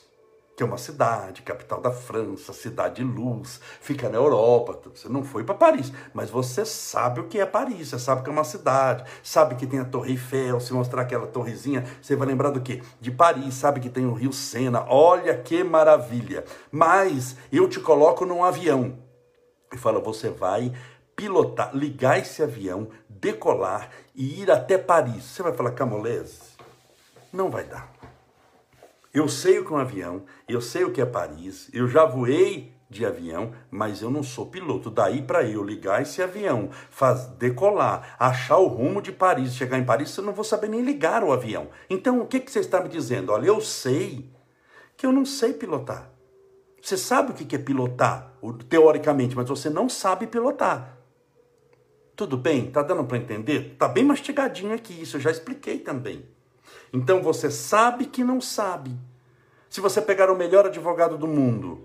que 0.56 0.64
é 0.64 0.66
uma 0.66 0.78
cidade, 0.78 1.42
capital 1.42 1.82
da 1.82 1.92
França, 1.92 2.54
cidade 2.54 2.96
de 2.96 3.04
luz, 3.04 3.60
fica 3.82 4.08
na 4.08 4.16
Europa. 4.16 4.80
Você 4.96 5.10
não 5.10 5.22
foi 5.22 5.44
para 5.44 5.54
Paris, 5.54 5.92
mas 6.14 6.30
você 6.30 6.64
sabe 6.64 7.20
o 7.20 7.28
que 7.28 7.42
é 7.42 7.46
Paris, 7.46 7.90
você 7.90 8.00
sabe 8.00 8.24
que 8.24 8.30
é 8.30 8.32
uma 8.32 8.46
cidade, 8.46 9.04
sabe 9.22 9.56
que 9.56 9.68
tem 9.68 9.82
a 9.82 9.86
Torre 9.86 10.12
Eiffel, 10.12 10.62
se 10.62 10.72
mostrar 10.72 11.02
aquela 11.02 11.28
torrezinha, 11.28 11.84
você 12.02 12.16
vai 12.16 12.26
lembrar 12.26 12.52
do 12.52 12.62
quê? 12.62 12.82
De 13.02 13.12
Paris, 13.12 13.56
sabe 13.56 13.82
que 13.82 13.90
tem 13.90 14.06
o 14.06 14.14
Rio 14.14 14.32
Sena, 14.32 14.86
olha 14.88 15.38
que 15.38 15.62
maravilha. 15.62 16.46
Mas 16.72 17.36
eu 17.52 17.68
te 17.68 17.82
coloco 17.82 18.26
num 18.26 18.46
avião 18.46 18.98
e 19.74 19.78
fala, 19.78 20.00
você 20.00 20.30
vai 20.30 20.72
pilotar, 21.16 21.76
ligar 21.76 22.20
esse 22.20 22.42
avião, 22.42 22.90
decolar 23.10 23.90
e 24.16 24.42
ir 24.42 24.52
até 24.52 24.78
Paris. 24.78 25.24
Você 25.24 25.44
vai 25.44 25.54
falar, 25.54 25.72
Camolese? 25.72 26.54
Não 27.32 27.50
vai 27.50 27.64
dar. 27.64 27.92
Eu 29.14 29.28
sei 29.28 29.60
o 29.60 29.66
que 29.66 29.72
é 29.72 29.76
um 29.76 29.80
avião, 29.80 30.24
eu 30.50 30.60
sei 30.60 30.84
o 30.84 30.92
que 30.92 31.00
é 31.00 31.06
Paris, 31.06 31.70
eu 31.72 31.88
já 31.88 32.04
voei 32.04 32.74
de 32.90 33.06
avião, 33.06 33.54
mas 33.70 34.02
eu 34.02 34.10
não 34.10 34.24
sou 34.24 34.48
piloto. 34.48 34.90
Daí 34.90 35.22
para 35.22 35.44
eu 35.44 35.64
ligar 35.64 36.02
esse 36.02 36.22
avião, 36.22 36.70
faz 36.90 37.26
decolar, 37.38 38.16
achar 38.20 38.58
o 38.58 38.68
rumo 38.68 39.02
de 39.02 39.12
Paris, 39.12 39.54
chegar 39.54 39.78
em 39.78 39.86
Paris, 39.86 40.16
eu 40.18 40.24
não 40.24 40.34
vou 40.34 40.44
saber 40.44 40.68
nem 40.68 40.82
ligar 40.82 41.24
o 41.24 41.32
avião. 41.32 41.70
Então 41.90 42.22
o 42.22 42.28
que, 42.28 42.40
que 42.40 42.52
você 42.52 42.60
está 42.60 42.82
me 42.82 42.90
dizendo? 42.90 43.32
Olha, 43.32 43.48
eu 43.48 43.62
sei 43.62 44.32
que 44.96 45.06
eu 45.06 45.12
não 45.12 45.26
sei 45.26 45.54
pilotar. 45.54 46.10
Você 46.82 46.98
sabe 46.98 47.32
o 47.32 47.34
que 47.34 47.56
é 47.56 47.60
pilotar, 47.60 48.34
teoricamente, 48.68 49.36
mas 49.36 49.48
você 49.48 49.70
não 49.70 49.88
sabe 49.88 50.28
pilotar. 50.28 50.93
Tudo 52.16 52.38
bem? 52.38 52.70
Tá 52.70 52.82
dando 52.82 53.04
para 53.04 53.18
entender? 53.18 53.76
Tá 53.78 53.88
bem 53.88 54.04
mastigadinho 54.04 54.74
aqui, 54.74 55.02
isso 55.02 55.18
eu 55.18 55.22
já 55.22 55.32
expliquei 55.32 55.80
também. 55.80 56.24
Então 56.92 57.22
você 57.22 57.50
sabe 57.50 58.06
que 58.06 58.24
não 58.24 58.40
sabe. 58.40 58.92
Se 59.70 59.82
você 59.82 60.02
pegar 60.02 60.30
o 60.30 60.38
melhor 60.38 60.68
advogado 60.68 61.18
do 61.18 61.28
mundo, 61.28 61.82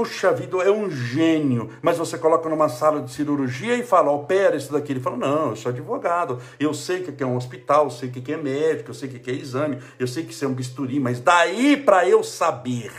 Puxa 0.00 0.32
vida, 0.32 0.56
é 0.62 0.70
um 0.70 0.90
gênio. 0.90 1.68
Mas 1.82 1.98
você 1.98 2.16
coloca 2.16 2.48
numa 2.48 2.70
sala 2.70 3.02
de 3.02 3.12
cirurgia 3.12 3.76
e 3.76 3.82
fala, 3.82 4.10
opera 4.10 4.56
isso 4.56 4.72
daqui. 4.72 4.92
Ele 4.92 5.00
fala, 5.00 5.18
não, 5.18 5.50
eu 5.50 5.56
sou 5.56 5.68
advogado. 5.68 6.38
Eu 6.58 6.72
sei 6.72 7.02
o 7.02 7.12
que 7.12 7.22
é 7.22 7.26
um 7.26 7.36
hospital, 7.36 7.84
eu 7.84 7.90
sei 7.90 8.08
o 8.08 8.12
que 8.12 8.32
é 8.32 8.36
médico, 8.38 8.88
eu 8.88 8.94
sei 8.94 9.10
o 9.10 9.12
que 9.12 9.30
é 9.30 9.34
exame, 9.34 9.78
eu 9.98 10.06
sei 10.06 10.24
que 10.24 10.32
isso 10.32 10.42
é 10.42 10.48
um 10.48 10.54
bisturi. 10.54 10.98
Mas 10.98 11.20
daí 11.20 11.76
para 11.76 12.08
eu 12.08 12.24
saber 12.24 12.90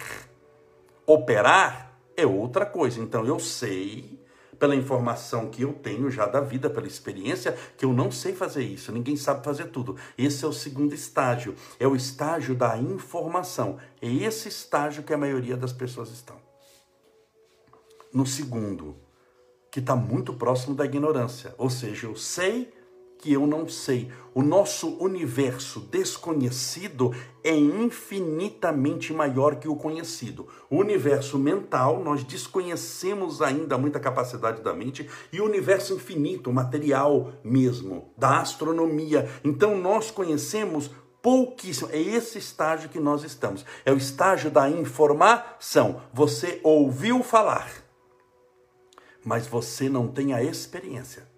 operar 1.03 1.91
é 2.15 2.24
outra 2.24 2.68
coisa. 2.68 3.01
Então 3.01 3.25
eu 3.25 3.39
sei 3.39 4.21
pela 4.62 4.75
informação 4.75 5.50
que 5.50 5.63
eu 5.63 5.74
tenho 5.74 6.12
já 6.12 6.27
da 6.27 6.39
vida, 6.39 6.70
pela 6.70 6.86
experiência, 6.86 7.58
que 7.75 7.84
eu 7.84 7.91
não 7.91 8.12
sei 8.12 8.36
fazer 8.36 8.63
isso, 8.63 8.91
ninguém 8.91 9.18
sabe 9.18 9.44
fazer 9.44 9.70
tudo. 9.70 9.96
Esse 10.15 10.46
é 10.46 10.48
o 10.48 10.53
segundo 10.53 10.94
estágio, 10.94 11.56
é 11.80 11.88
o 11.88 11.96
estágio 11.96 12.53
da 12.53 12.77
informação. 12.77 13.80
É 14.00 14.08
esse 14.08 14.48
estágio 14.48 15.01
que 15.01 15.15
a 15.15 15.18
maioria 15.18 15.58
das 15.58 15.74
pessoas 15.74 16.12
estão. 16.12 16.36
No 18.13 18.24
segundo, 18.24 18.98
que 19.72 19.80
está 19.80 19.96
muito 19.96 20.32
próximo 20.32 20.75
da 20.75 20.86
ignorância, 20.86 21.56
ou 21.58 21.72
seja, 21.72 22.06
eu 22.06 22.15
sei 22.15 22.72
que 23.22 23.32
eu 23.32 23.46
não 23.46 23.70
sei. 23.70 24.12
O 24.34 24.42
nosso 24.42 24.98
universo 24.98 25.80
desconhecido 25.80 27.13
é 27.44 27.56
infinitamente 27.56 29.13
maior 29.13 29.58
que 29.58 29.68
o 29.68 29.75
conhecido. 29.75 30.48
O 30.70 30.78
universo 30.78 31.38
mental, 31.38 32.04
nós 32.04 32.24
desconhecemos 32.24 33.42
ainda 33.42 33.78
muita 33.78 34.00
capacidade 34.00 34.62
da 34.62 34.74
mente, 34.74 35.08
e 35.32 35.40
o 35.40 35.46
universo 35.46 35.94
infinito, 35.94 36.51
material 36.51 37.34
mesmo, 37.44 38.10
da 38.18 38.40
astronomia. 38.40 39.30
Então 39.44 39.78
nós 39.78 40.10
conhecemos 40.10 40.90
pouquíssimo. 41.22 41.90
É 41.92 42.00
esse 42.01 42.40
estágio 42.40 42.90
que 42.90 43.00
nós 43.00 43.24
estamos. 43.24 43.63
É 43.86 43.92
o 43.92 43.98
estágio 43.98 44.50
da 44.50 44.68
informação. 44.70 46.01
Você 46.12 46.60
ouviu 46.63 47.22
falar, 47.22 47.70
mas 49.24 49.46
você 49.46 49.88
não 49.88 50.08
tem 50.08 50.34
a 50.34 50.44
experiência. 50.44 51.30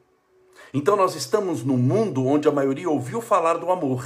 Então 0.73 0.95
nós 0.95 1.13
estamos 1.13 1.63
num 1.63 1.77
mundo 1.77 2.25
onde 2.25 2.47
a 2.47 2.51
maioria 2.51 2.89
ouviu 2.89 3.21
falar 3.21 3.59
do 3.59 3.71
amor, 3.71 4.03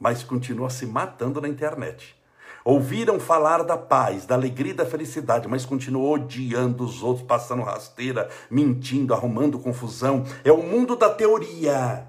mas 0.00 0.24
continua 0.24 0.68
se 0.68 0.84
matando 0.84 1.40
na 1.40 1.46
internet. 1.48 2.16
Ouviram 2.64 3.20
falar 3.20 3.62
da 3.62 3.76
paz, 3.76 4.26
da 4.26 4.34
alegria 4.34 4.72
e 4.72 4.76
da 4.76 4.84
felicidade, 4.84 5.46
mas 5.46 5.64
continuam 5.64 6.10
odiando 6.10 6.84
os 6.84 7.04
outros, 7.04 7.24
passando 7.24 7.62
rasteira, 7.62 8.28
mentindo, 8.50 9.14
arrumando 9.14 9.60
confusão. 9.60 10.24
É 10.44 10.50
o 10.50 10.60
mundo 10.60 10.96
da 10.96 11.08
teoria, 11.08 12.06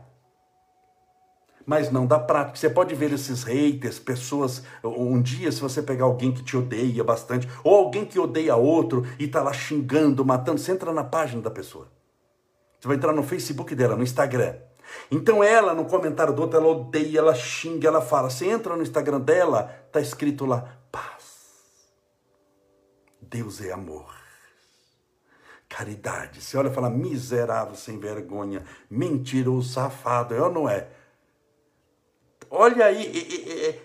mas 1.64 1.92
não 1.92 2.08
da 2.08 2.18
prática. 2.18 2.58
Você 2.58 2.70
pode 2.70 2.96
ver 2.96 3.14
esses 3.14 3.44
haters, 3.44 4.00
pessoas. 4.00 4.64
Um 4.84 5.22
dia, 5.22 5.52
se 5.52 5.62
você 5.62 5.84
pegar 5.84 6.06
alguém 6.06 6.32
que 6.32 6.44
te 6.44 6.58
odeia 6.58 7.04
bastante, 7.04 7.48
ou 7.64 7.76
alguém 7.76 8.06
que 8.06 8.20
odeia 8.20 8.56
outro 8.56 9.06
e 9.20 9.26
está 9.26 9.44
lá 9.44 9.54
xingando, 9.54 10.26
matando, 10.26 10.60
você 10.60 10.72
entra 10.72 10.92
na 10.92 11.04
página 11.04 11.44
da 11.44 11.52
pessoa. 11.52 12.01
Você 12.82 12.88
vai 12.88 12.98
entrar 12.98 13.14
no 13.14 13.22
Facebook 13.22 13.76
dela, 13.76 13.96
no 13.96 14.02
Instagram. 14.02 14.56
Então 15.12 15.44
ela, 15.44 15.76
no 15.76 15.86
comentário 15.86 16.34
do 16.34 16.42
outro, 16.42 16.58
ela 16.58 16.68
odeia, 16.68 17.20
ela 17.20 17.36
xinga, 17.36 17.88
ela 17.88 18.02
fala. 18.02 18.28
Você 18.28 18.48
entra 18.48 18.76
no 18.76 18.82
Instagram 18.82 19.20
dela, 19.20 19.66
tá 19.92 20.02
escrito 20.02 20.48
lá, 20.48 20.80
paz. 20.92 21.60
Deus 23.22 23.62
é 23.62 23.72
amor. 23.72 24.12
Caridade. 25.70 26.42
Você 26.42 26.58
olha 26.58 26.70
e 26.70 26.74
fala, 26.74 26.90
miserável, 26.90 27.76
sem 27.76 28.00
vergonha, 28.00 28.66
mentiroso, 28.90 29.74
safado, 29.74 30.34
é 30.34 30.42
ou 30.42 30.52
não 30.52 30.68
é? 30.68 30.88
Olha 32.50 32.88
aí, 32.88 33.06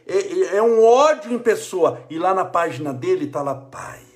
é, 0.09 0.11
é, 0.11 0.55
é, 0.55 0.57
é 0.57 0.63
um 0.63 0.83
ódio 0.83 1.35
em 1.35 1.39
pessoa. 1.39 2.01
E 2.09 2.19
lá 2.19 2.33
na 2.33 2.47
página 2.47 2.95
dele 2.95 3.27
está 3.27 3.43
lá, 3.43 3.55
paz 3.55 4.16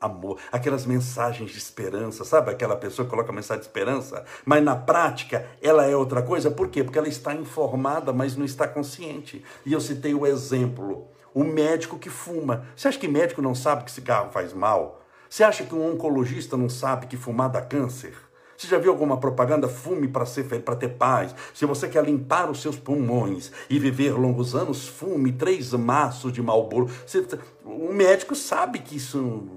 amor, 0.00 0.38
aquelas 0.50 0.86
mensagens 0.86 1.50
de 1.50 1.58
esperança, 1.58 2.24
sabe? 2.24 2.50
Aquela 2.50 2.74
pessoa 2.74 3.04
que 3.04 3.10
coloca 3.10 3.32
mensagem 3.32 3.60
de 3.60 3.66
esperança, 3.66 4.24
mas 4.44 4.64
na 4.64 4.74
prática 4.74 5.46
ela 5.60 5.84
é 5.84 5.94
outra 5.94 6.22
coisa. 6.22 6.50
Por 6.50 6.68
quê? 6.68 6.82
Porque 6.82 6.98
ela 6.98 7.08
está 7.08 7.34
informada, 7.34 8.12
mas 8.12 8.36
não 8.36 8.46
está 8.46 8.66
consciente. 8.66 9.44
E 9.66 9.72
eu 9.72 9.80
citei 9.80 10.14
o 10.14 10.26
exemplo: 10.26 11.06
o 11.34 11.44
médico 11.44 11.98
que 11.98 12.08
fuma. 12.08 12.64
Você 12.74 12.88
acha 12.88 12.98
que 12.98 13.08
médico 13.08 13.42
não 13.42 13.54
sabe 13.54 13.84
que 13.84 13.92
cigarro 13.92 14.30
faz 14.30 14.54
mal? 14.54 15.02
Você 15.28 15.44
acha 15.44 15.64
que 15.64 15.74
um 15.74 15.92
oncologista 15.92 16.56
não 16.56 16.68
sabe 16.68 17.06
que 17.06 17.16
fumar 17.16 17.50
dá 17.50 17.60
câncer? 17.60 18.14
Você 18.56 18.66
já 18.66 18.78
viu 18.78 18.90
alguma 18.90 19.16
propaganda? 19.16 19.68
Fume 19.68 20.06
para 20.06 20.26
ser 20.26 20.44
para 20.62 20.76
ter 20.76 20.90
paz. 20.90 21.34
Se 21.54 21.64
você 21.64 21.88
quer 21.88 22.04
limpar 22.04 22.50
os 22.50 22.60
seus 22.60 22.76
pulmões 22.76 23.50
e 23.70 23.78
viver 23.78 24.12
longos 24.12 24.54
anos, 24.54 24.86
fume 24.86 25.32
três 25.32 25.72
maços 25.72 26.30
de 26.30 26.42
Marlboro. 26.42 26.90
Você, 27.06 27.26
o 27.64 27.90
médico 27.90 28.34
sabe 28.34 28.80
que 28.80 28.96
isso 28.96 29.48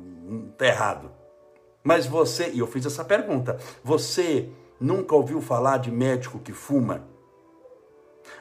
está 0.51 0.65
errado. 0.65 1.11
Mas 1.83 2.05
você, 2.05 2.49
e 2.49 2.59
eu 2.59 2.67
fiz 2.67 2.85
essa 2.85 3.03
pergunta, 3.03 3.57
você 3.83 4.49
nunca 4.79 5.15
ouviu 5.15 5.41
falar 5.41 5.77
de 5.77 5.91
médico 5.91 6.39
que 6.39 6.53
fuma? 6.53 7.13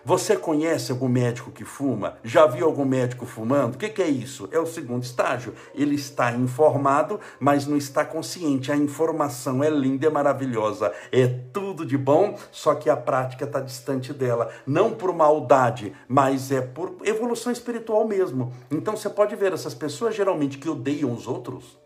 Você 0.04 0.36
conhece 0.36 0.90
algum 0.90 1.08
médico 1.08 1.50
que 1.50 1.64
fuma? 1.64 2.16
Já 2.24 2.46
viu 2.46 2.66
algum 2.66 2.84
médico 2.84 3.24
fumando? 3.24 3.74
O 3.74 3.78
que, 3.78 3.88
que, 3.88 4.02
é 4.02 4.08
isso? 4.08 4.48
É 4.50 4.58
o 4.58 4.66
segundo 4.66 5.04
estágio. 5.04 5.54
Ele 5.74 5.94
está 5.94 6.32
informado, 6.32 7.20
mas 7.38 7.66
não 7.66 7.76
está 7.76 8.04
consciente. 8.04 8.72
A 8.72 8.76
informação 8.76 9.62
é 9.62 9.70
linda, 9.70 10.06
é 10.06 10.10
maravilhosa, 10.10 10.92
é 11.12 11.26
tudo 11.52 11.86
de 11.86 11.96
bom, 11.96 12.36
só 12.50 12.74
que 12.74 12.90
a 12.90 12.96
prática 12.96 13.44
está 13.44 13.60
distante 13.60 14.12
dela. 14.12 14.50
Não 14.66 14.90
por 14.90 15.14
maldade, 15.14 15.92
mas 16.08 16.50
é 16.50 16.60
por 16.60 16.96
evolução 17.04 17.52
espiritual 17.52 18.06
mesmo. 18.06 18.52
Então 18.70 18.96
você 18.96 19.08
pode 19.08 19.36
ver 19.36 19.52
essas 19.52 19.74
pessoas 19.74 20.14
geralmente 20.14 20.58
que 20.58 20.68
odeiam 20.68 21.12
os 21.12 21.28
outros, 21.28 21.78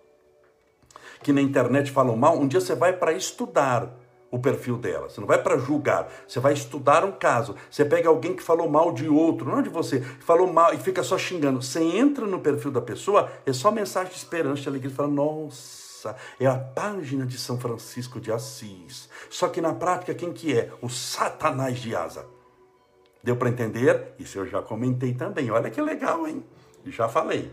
que 1.26 1.32
na 1.32 1.40
internet 1.40 1.90
falam 1.90 2.16
mal, 2.16 2.38
um 2.38 2.46
dia 2.46 2.60
você 2.60 2.76
vai 2.76 2.92
para 2.92 3.12
estudar 3.12 3.92
o 4.30 4.38
perfil 4.38 4.78
dela. 4.78 5.10
Você 5.10 5.20
não 5.20 5.26
vai 5.26 5.42
para 5.42 5.58
julgar, 5.58 6.08
você 6.24 6.38
vai 6.38 6.52
estudar 6.52 7.04
um 7.04 7.10
caso. 7.10 7.56
Você 7.68 7.84
pega 7.84 8.08
alguém 8.08 8.36
que 8.36 8.44
falou 8.44 8.70
mal 8.70 8.92
de 8.92 9.08
outro, 9.08 9.50
não 9.50 9.60
de 9.60 9.68
você, 9.68 10.00
falou 10.00 10.52
mal 10.52 10.72
e 10.72 10.78
fica 10.78 11.02
só 11.02 11.18
xingando. 11.18 11.60
Você 11.60 11.82
entra 11.82 12.28
no 12.28 12.38
perfil 12.38 12.70
da 12.70 12.80
pessoa, 12.80 13.28
é 13.44 13.52
só 13.52 13.72
mensagem 13.72 14.12
de 14.12 14.18
esperança, 14.18 14.62
de 14.62 14.68
alegria, 14.68 14.94
fala, 14.94 15.08
nossa, 15.08 16.14
é 16.38 16.46
a 16.46 16.56
página 16.56 17.26
de 17.26 17.36
São 17.36 17.58
Francisco 17.58 18.20
de 18.20 18.30
Assis. 18.30 19.08
Só 19.28 19.48
que 19.48 19.60
na 19.60 19.74
prática, 19.74 20.14
quem 20.14 20.32
que 20.32 20.56
é? 20.56 20.70
O 20.80 20.88
Satanás 20.88 21.80
de 21.80 21.96
asa. 21.96 22.24
Deu 23.20 23.34
para 23.34 23.48
entender? 23.48 24.14
Isso 24.16 24.38
eu 24.38 24.46
já 24.46 24.62
comentei 24.62 25.12
também. 25.12 25.50
Olha 25.50 25.70
que 25.70 25.82
legal, 25.82 26.24
hein? 26.28 26.44
Já 26.84 27.08
falei. 27.08 27.50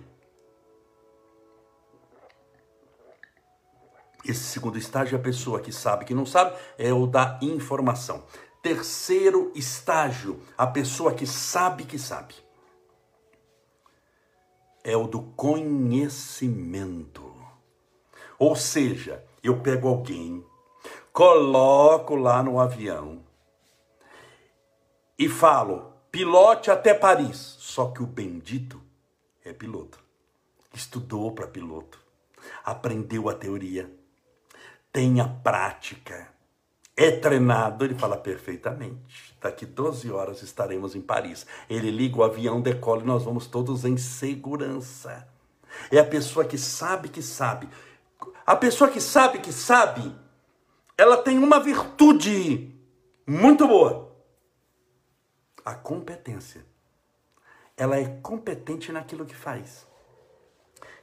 Esse 4.25 4.43
segundo 4.43 4.77
estágio, 4.77 5.17
a 5.17 5.21
pessoa 5.21 5.59
que 5.59 5.73
sabe 5.73 6.05
que 6.05 6.13
não 6.13 6.25
sabe, 6.25 6.55
é 6.77 6.93
o 6.93 7.05
da 7.05 7.37
informação. 7.41 8.23
Terceiro 8.61 9.51
estágio, 9.53 10.39
a 10.57 10.65
pessoa 10.65 11.13
que 11.13 11.27
sabe 11.27 11.83
que 11.83 11.99
sabe. 11.99 12.33
É 14.81 14.95
o 14.95 15.07
do 15.07 15.21
conhecimento. 15.21 17.35
Ou 18.39 18.55
seja, 18.55 19.21
eu 19.43 19.59
pego 19.59 19.89
alguém, 19.89 20.45
coloco 21.11 22.15
lá 22.15 22.41
no 22.41 22.57
avião 22.59 23.21
e 25.19 25.27
falo, 25.27 25.91
pilote 26.09 26.71
até 26.71 26.93
Paris. 26.93 27.57
Só 27.59 27.91
que 27.91 28.01
o 28.01 28.07
bendito 28.07 28.81
é 29.43 29.51
piloto. 29.51 29.99
Estudou 30.73 31.33
para 31.33 31.47
piloto, 31.47 31.99
aprendeu 32.63 33.27
a 33.29 33.33
teoria 33.33 33.91
tem 34.93 35.19
a 35.19 35.27
prática, 35.27 36.27
é 36.95 37.09
treinado, 37.09 37.83
ele 37.83 37.95
fala 37.95 38.15
perfeitamente. 38.15 39.35
Daqui 39.41 39.65
12 39.65 40.11
horas 40.11 40.43
estaremos 40.43 40.95
em 40.95 41.01
Paris. 41.01 41.47
Ele 41.67 41.89
liga 41.89 42.19
o 42.19 42.23
avião, 42.23 42.61
decola 42.61 43.01
e 43.01 43.05
nós 43.05 43.23
vamos 43.23 43.47
todos 43.47 43.83
em 43.83 43.97
segurança. 43.97 45.27
É 45.91 45.97
a 45.97 46.05
pessoa 46.05 46.45
que 46.45 46.59
sabe 46.59 47.09
que 47.09 47.23
sabe. 47.23 47.67
A 48.45 48.55
pessoa 48.55 48.91
que 48.91 49.01
sabe 49.01 49.39
que 49.39 49.51
sabe, 49.51 50.15
ela 50.95 51.17
tem 51.17 51.39
uma 51.39 51.59
virtude 51.59 52.71
muito 53.25 53.67
boa: 53.67 54.15
a 55.65 55.73
competência. 55.73 56.63
Ela 57.75 57.97
é 57.97 58.05
competente 58.21 58.91
naquilo 58.91 59.25
que 59.25 59.35
faz 59.35 59.87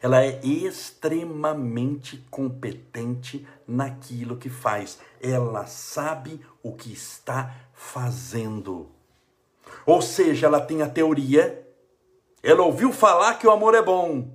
ela 0.02 0.24
é 0.24 0.40
extremamente 0.44 2.16
competente 2.30 3.46
naquilo 3.66 4.36
que 4.36 4.48
faz. 4.48 4.98
Ela 5.20 5.66
sabe 5.66 6.40
o 6.62 6.72
que 6.72 6.92
está 6.92 7.54
fazendo. 7.74 8.90
Ou 9.84 10.00
seja, 10.00 10.46
ela 10.46 10.60
tem 10.60 10.82
a 10.82 10.88
teoria, 10.88 11.66
ela 12.42 12.62
ouviu 12.62 12.92
falar 12.92 13.38
que 13.38 13.46
o 13.46 13.50
amor 13.50 13.74
é 13.74 13.82
bom, 13.82 14.30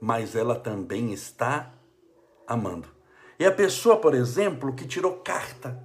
mas 0.00 0.36
ela 0.36 0.54
também 0.54 1.12
está 1.12 1.72
amando. 2.46 2.88
E 3.38 3.44
a 3.44 3.50
pessoa, 3.50 3.96
por 3.96 4.14
exemplo, 4.14 4.74
que 4.74 4.86
tirou 4.86 5.16
carta. 5.18 5.82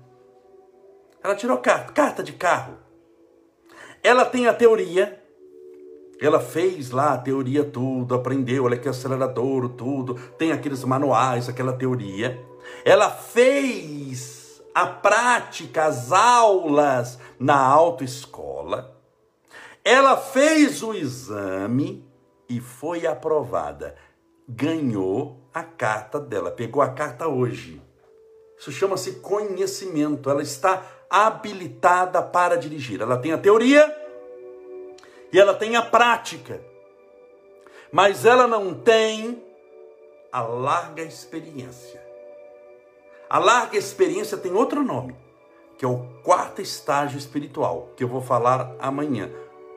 Ela 1.24 1.36
tirou 1.36 1.58
carta, 1.58 1.92
carta 1.92 2.24
de 2.24 2.34
carro. 2.34 2.78
Ela 4.04 4.26
tem 4.26 4.48
a 4.48 4.54
teoria, 4.54 5.17
ela 6.20 6.40
fez 6.40 6.92
lá 6.92 7.14
a 7.14 7.18
teoria 7.18 7.64
tudo, 7.64 8.16
aprendeu, 8.16 8.66
olha 8.66 8.78
que 8.78 8.90
acelerador, 8.90 9.70
tudo, 9.70 10.16
tem 10.38 10.52
aqueles 10.52 10.84
manuais, 10.84 11.48
aquela 11.48 11.74
teoria. 11.74 12.44
Ela 12.84 13.10
fez 13.12 14.62
a 14.74 14.86
prática, 14.88 15.86
as 15.86 16.12
aulas 16.12 17.20
na 17.40 17.58
autoescola. 17.58 18.96
Ela 19.84 20.18
fez 20.18 20.84
o 20.84 20.94
exame 20.94 22.06
e 22.50 22.60
foi 22.60 23.06
aprovada. 23.06 23.96
Ganhou 24.48 25.50
a 25.54 25.64
carta 25.64 26.20
dela, 26.20 26.52
pegou 26.52 26.82
a 26.82 26.90
carta 26.90 27.28
hoje. 27.28 27.82
Isso 28.58 28.72
chama-se 28.72 29.14
conhecimento. 29.14 30.30
Ela 30.30 30.42
está 30.42 30.84
habilitada 31.10 32.22
para 32.22 32.58
dirigir. 32.58 33.02
Ela 33.02 33.18
tem 33.18 33.32
a 33.32 33.38
teoria, 33.38 33.86
e 35.32 35.40
ela 35.40 35.54
tem 35.54 35.76
a 35.76 35.82
prática, 35.82 36.62
mas 37.92 38.26
ela 38.26 38.48
não 38.48 38.74
tem 38.74 39.44
a 40.32 40.42
larga 40.42 41.02
experiência. 41.04 42.02
A 43.30 43.40
larga 43.40 43.78
experiência 43.78 44.38
tem 44.38 44.54
outro 44.54 44.84
nome, 44.84 45.16
que 45.78 45.84
é 45.84 45.88
o 45.88 46.06
quarto 46.24 46.62
estágio 46.62 47.18
espiritual, 47.18 47.90
que 47.96 48.04
eu 48.04 48.08
vou 48.08 48.22
falar 48.22 48.74
amanhã. 48.80 49.30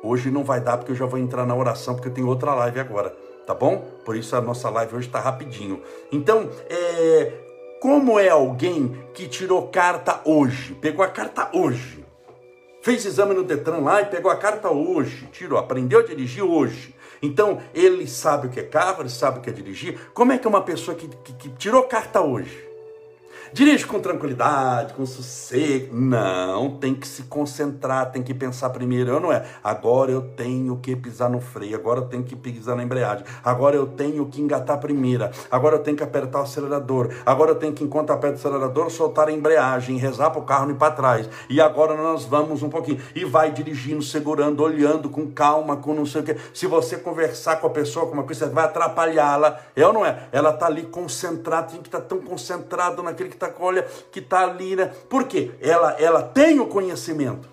Hoje 0.03 0.31
não 0.31 0.45
vai 0.45 0.61
dar 0.61 0.79
porque 0.79 0.93
eu 0.93 0.97
já 0.97 1.07
vou 1.07 1.19
entrar 1.19 1.45
na 1.45 1.55
oração, 1.55 1.95
porque 1.95 2.09
eu 2.09 2.15
tenho 2.15 2.29
outra 2.29 2.55
live 2.55 2.81
agora, 2.81 3.11
tá 3.47 3.55
bom? 3.55 3.79
Por 4.05 4.17
isso 4.17 4.35
a 4.37 4.41
nossa 4.41 4.71
live 4.71 4.97
hoje 4.97 5.09
está 5.09 5.21
rapidinho. 5.21 5.83
Então, 6.13 6.49
é, 6.69 7.33
como 7.81 8.19
é 8.19 8.29
alguém 8.29 9.05
que 9.13 9.27
tirou 9.27 9.69
carta 9.69 10.21
hoje, 10.25 10.75
pegou 10.75 11.05
a 11.05 11.09
carta 11.09 11.51
hoje, 11.53 12.05
fez 12.83 13.05
exame 13.05 13.35
no 13.35 13.45
Detran 13.45 13.79
lá 13.79 14.03
e 14.03 14.07
pegou 14.07 14.31
a 14.31 14.37
carta 14.37 14.71
hoje, 14.71 15.29
tirou, 15.33 15.59
aprendeu 15.59 16.01
a 16.01 16.03
dirigir 16.03 16.43
hoje. 16.43 16.95
Então, 17.23 17.61
ele 17.75 18.07
sabe 18.07 18.47
o 18.47 18.51
que 18.51 18.61
é 18.61 18.63
carro, 18.63 19.03
ele 19.03 19.11
sabe 19.11 19.39
o 19.39 19.43
que 19.43 19.51
é 19.51 19.53
dirigir. 19.53 19.99
Como 20.15 20.33
é 20.33 20.39
que 20.39 20.49
uma 20.49 20.63
pessoa 20.63 20.97
que, 20.97 21.09
que, 21.09 21.33
que 21.35 21.49
tirou 21.51 21.83
carta 21.83 22.21
hoje? 22.23 22.70
Dirige 23.53 23.85
com 23.85 23.99
tranquilidade, 23.99 24.95
com 24.95 25.05
sossego. 25.05 25.95
Não, 25.95 26.77
tem 26.79 26.95
que 26.95 27.07
se 27.07 27.25
concentrar, 27.25 28.13
tem 28.13 28.23
que 28.23 28.33
pensar 28.33 28.71
primeiro. 28.71 29.11
Eu 29.11 29.21
não 29.21 29.33
é. 29.33 29.45
Agora 29.63 30.13
eu 30.13 30.23
tenho 30.23 30.77
que 30.77 30.95
pisar 30.95 31.29
no 31.29 31.41
freio, 31.41 31.77
agora 31.77 32.01
eu 32.01 32.07
tenho 32.07 32.23
que 32.23 32.37
pisar 32.37 32.77
na 32.77 32.85
embreagem, 32.85 33.25
agora 33.45 33.75
eu 33.75 33.87
tenho 33.87 34.27
que 34.27 34.41
engatar 34.41 34.77
a 34.77 34.79
primeira, 34.79 35.33
agora 35.51 35.77
eu 35.77 35.81
tenho 35.81 35.97
que 35.97 36.03
apertar 36.03 36.41
o 36.41 36.43
acelerador, 36.43 37.11
agora 37.27 37.51
eu 37.51 37.55
tenho 37.57 37.73
que, 37.73 37.83
enquanto 37.83 38.11
aperto 38.11 38.37
o 38.37 38.39
acelerador, 38.39 38.91
soltar 38.91 39.29
a 39.29 39.33
embreagem, 39.33 39.97
rezar 39.97 40.31
para 40.31 40.41
o 40.41 40.45
carro 40.45 40.67
não 40.67 40.75
ir 40.75 40.79
para 40.79 40.93
trás. 40.93 41.29
E 41.49 41.61
agora 41.61 41.97
nós 41.97 42.25
vamos 42.25 42.63
um 42.63 42.71
pouquinho. 42.71 43.01
E 43.15 43.25
vai 43.25 43.51
dirigindo, 43.51 44.03
segurando, 44.03 44.63
olhando 44.63 45.09
com 45.09 45.31
calma, 45.31 45.77
com 45.77 45.93
não 45.93 46.07
sei 46.07 46.21
o 46.21 46.25
que. 46.25 46.37
Se 46.55 46.67
você 46.67 46.97
conversar 46.97 47.57
com 47.57 47.67
a 47.67 47.71
pessoa, 47.71 48.07
com 48.07 48.13
uma 48.13 48.23
coisa, 48.23 48.47
você 48.47 48.53
vai 48.53 48.65
atrapalhá-la. 48.65 49.59
Eu 49.75 49.93
não 49.93 50.07
é. 50.07 50.29
Ela 50.31 50.51
está 50.51 50.67
ali 50.67 50.83
concentrada, 50.83 51.69
tem 51.69 51.81
que 51.81 51.89
estar 51.89 52.01
tá 52.01 52.07
tão 52.07 52.19
concentrado 52.19 53.03
naquele 53.03 53.29
que 53.29 53.40
está, 53.47 53.53
olha, 53.59 53.83
que 54.13 54.19
está 54.21 54.43
ali, 54.43 54.77
né? 54.77 54.87
Por 55.09 55.27
quê? 55.27 55.53
Ela, 55.61 55.93
ela 55.93 56.23
tem 56.23 56.61
o 56.61 56.67
conhecimento, 56.67 57.49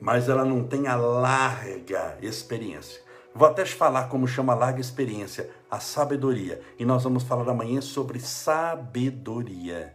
mas 0.00 0.28
ela 0.28 0.44
não 0.44 0.64
tem 0.64 0.86
a 0.86 0.96
larga 0.96 2.18
experiência. 2.20 3.00
Vou 3.34 3.48
até 3.48 3.64
te 3.64 3.74
falar 3.74 4.08
como 4.08 4.26
chama 4.26 4.52
a 4.52 4.56
larga 4.56 4.80
experiência, 4.80 5.50
a 5.70 5.78
sabedoria. 5.78 6.60
E 6.78 6.84
nós 6.84 7.04
vamos 7.04 7.22
falar 7.22 7.48
amanhã 7.48 7.80
sobre 7.80 8.18
sabedoria 8.18 9.94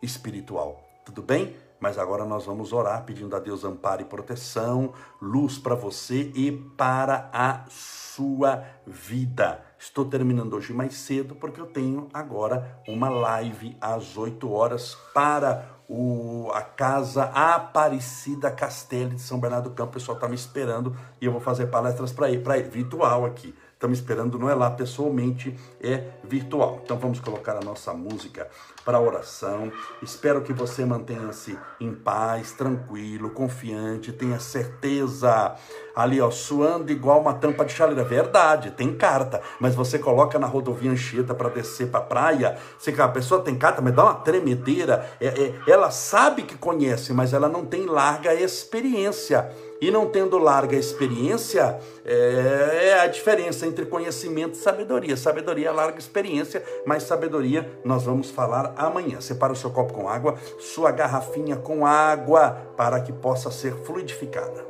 espiritual. 0.00 0.82
Tudo 1.04 1.22
bem? 1.22 1.54
Mas 1.78 1.98
agora 1.98 2.24
nós 2.24 2.46
vamos 2.46 2.72
orar 2.72 3.04
pedindo 3.04 3.34
a 3.34 3.40
Deus 3.40 3.64
amparo 3.64 4.02
e 4.02 4.04
proteção, 4.04 4.92
luz 5.20 5.58
para 5.58 5.74
você 5.74 6.30
e 6.34 6.52
para 6.76 7.28
a 7.32 7.64
sua 7.68 8.64
vida. 8.86 9.60
Estou 9.82 10.04
terminando 10.04 10.54
hoje 10.54 10.72
mais 10.72 10.94
cedo 10.94 11.34
porque 11.34 11.60
eu 11.60 11.66
tenho 11.66 12.06
agora 12.14 12.80
uma 12.86 13.08
live 13.08 13.76
às 13.80 14.16
8 14.16 14.48
horas 14.48 14.96
para 15.12 15.68
o, 15.88 16.48
a 16.54 16.62
Casa 16.62 17.24
Aparecida 17.24 18.48
Castelli 18.48 19.16
de 19.16 19.20
São 19.20 19.40
Bernardo 19.40 19.70
do 19.70 19.74
Campo. 19.74 19.90
O 19.90 19.94
pessoal 19.94 20.16
está 20.16 20.28
me 20.28 20.36
esperando 20.36 20.96
e 21.20 21.26
eu 21.26 21.32
vou 21.32 21.40
fazer 21.40 21.66
palestras 21.66 22.12
para 22.12 22.30
ele, 22.30 22.42
para 22.42 22.62
virtual 22.62 23.26
aqui 23.26 23.52
Estamos 23.82 23.98
esperando, 23.98 24.38
não 24.38 24.48
é 24.48 24.54
lá 24.54 24.70
pessoalmente, 24.70 25.58
é 25.82 26.04
virtual. 26.22 26.80
Então 26.84 26.96
vamos 26.96 27.18
colocar 27.18 27.56
a 27.56 27.60
nossa 27.60 27.92
música 27.92 28.46
para 28.84 29.00
oração. 29.00 29.72
Espero 30.00 30.40
que 30.42 30.52
você 30.52 30.84
mantenha-se 30.84 31.58
em 31.80 31.92
paz, 31.92 32.52
tranquilo, 32.52 33.30
confiante, 33.30 34.12
tenha 34.12 34.38
certeza. 34.38 35.56
Ali, 35.96 36.20
ó, 36.20 36.30
suando 36.30 36.92
igual 36.92 37.20
uma 37.20 37.34
tampa 37.34 37.64
de 37.64 37.72
chaleira. 37.72 38.04
Verdade, 38.04 38.70
tem 38.70 38.96
carta, 38.96 39.42
mas 39.58 39.74
você 39.74 39.98
coloca 39.98 40.38
na 40.38 40.46
rodovia 40.46 40.92
Anchieta 40.92 41.34
para 41.34 41.48
descer 41.48 41.88
para 41.88 41.98
a 41.98 42.04
praia. 42.04 42.58
Você, 42.78 42.94
a 42.96 43.08
pessoa 43.08 43.42
tem 43.42 43.56
carta, 43.56 43.82
mas 43.82 43.96
dá 43.96 44.04
uma 44.04 44.14
tremedeira. 44.14 45.10
É, 45.20 45.26
é, 45.26 45.54
ela 45.66 45.90
sabe 45.90 46.42
que 46.42 46.56
conhece, 46.56 47.12
mas 47.12 47.32
ela 47.32 47.48
não 47.48 47.66
tem 47.66 47.86
larga 47.86 48.32
experiência. 48.32 49.50
E 49.82 49.90
não 49.90 50.08
tendo 50.08 50.38
larga 50.38 50.76
experiência, 50.76 51.76
é, 52.04 52.90
é 52.90 53.00
a 53.00 53.06
diferença 53.08 53.66
entre 53.66 53.84
conhecimento 53.84 54.54
e 54.54 54.58
sabedoria. 54.58 55.16
Sabedoria 55.16 55.70
é 55.70 55.72
larga 55.72 55.98
experiência, 55.98 56.62
mas 56.86 57.02
sabedoria 57.02 57.68
nós 57.84 58.04
vamos 58.04 58.30
falar 58.30 58.72
amanhã. 58.76 59.20
Separa 59.20 59.52
o 59.52 59.56
seu 59.56 59.72
copo 59.72 59.92
com 59.92 60.08
água, 60.08 60.36
sua 60.60 60.92
garrafinha 60.92 61.56
com 61.56 61.84
água, 61.84 62.56
para 62.76 63.00
que 63.00 63.12
possa 63.12 63.50
ser 63.50 63.74
fluidificada. 63.82 64.64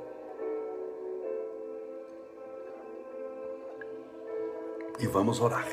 E 4.98 5.06
vamos 5.06 5.42
orar. 5.42 5.66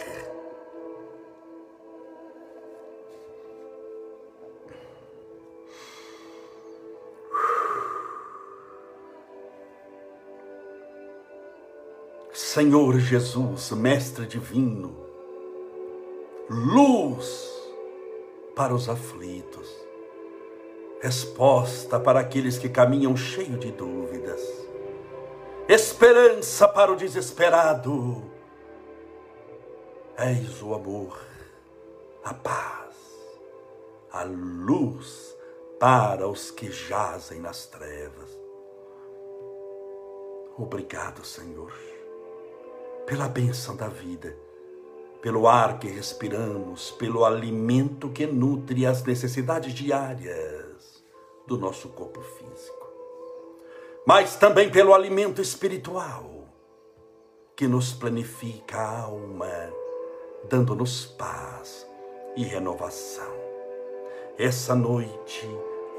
Senhor 12.60 13.00
Jesus, 13.00 13.72
Mestre 13.72 14.26
Divino, 14.26 14.93
luz 16.50 17.50
para 18.54 18.76
os 18.76 18.89
aflitos, 18.89 19.74
resposta 21.02 21.98
para 21.98 22.19
aqueles 22.19 22.58
que 22.58 22.67
caminham 22.67 23.15
cheio 23.15 23.58
de 23.58 23.72
dúvidas, 23.72 24.41
esperança 25.69 26.67
para 26.67 26.91
o 26.91 26.98
desesperado. 26.98 28.30
És 30.17 30.62
o 30.62 30.74
amor, 30.74 31.17
a 32.26 32.34
paz, 32.34 32.93
a 34.12 34.24
luz 34.26 35.34
para 35.80 36.28
os 36.28 36.52
que 36.52 36.69
jazem 36.69 37.39
nas 37.39 37.67
trevas. 37.67 38.38
Obrigado, 40.58 41.24
Senhor 41.24 41.99
pela 43.10 43.28
bênção 43.28 43.76
da 43.76 43.88
vida, 43.88 44.38
pelo 45.19 45.48
ar 45.48 45.80
que 45.80 45.88
respiramos, 45.88 46.91
pelo 46.91 47.26
alimento 47.26 48.10
que 48.10 48.28
nutre 48.28 48.86
as 48.86 49.04
necessidades 49.04 49.74
diárias 49.74 51.04
do 51.48 51.58
nosso 51.58 51.89
corpo 51.89 52.22
físico, 52.22 52.88
mas 54.06 54.36
também 54.36 54.69
pelo 54.69 54.93
alimento 54.93 55.41
espiritual 55.41 56.48
que 57.56 57.67
nos 57.67 57.93
planifica 57.93 58.78
a 58.78 59.02
alma, 59.02 59.74
dando-nos 60.48 61.08
paz 61.08 61.88
e 62.38 62.43
renovação. 62.43 63.34
Essa 64.38 64.76
noite, 64.76 65.50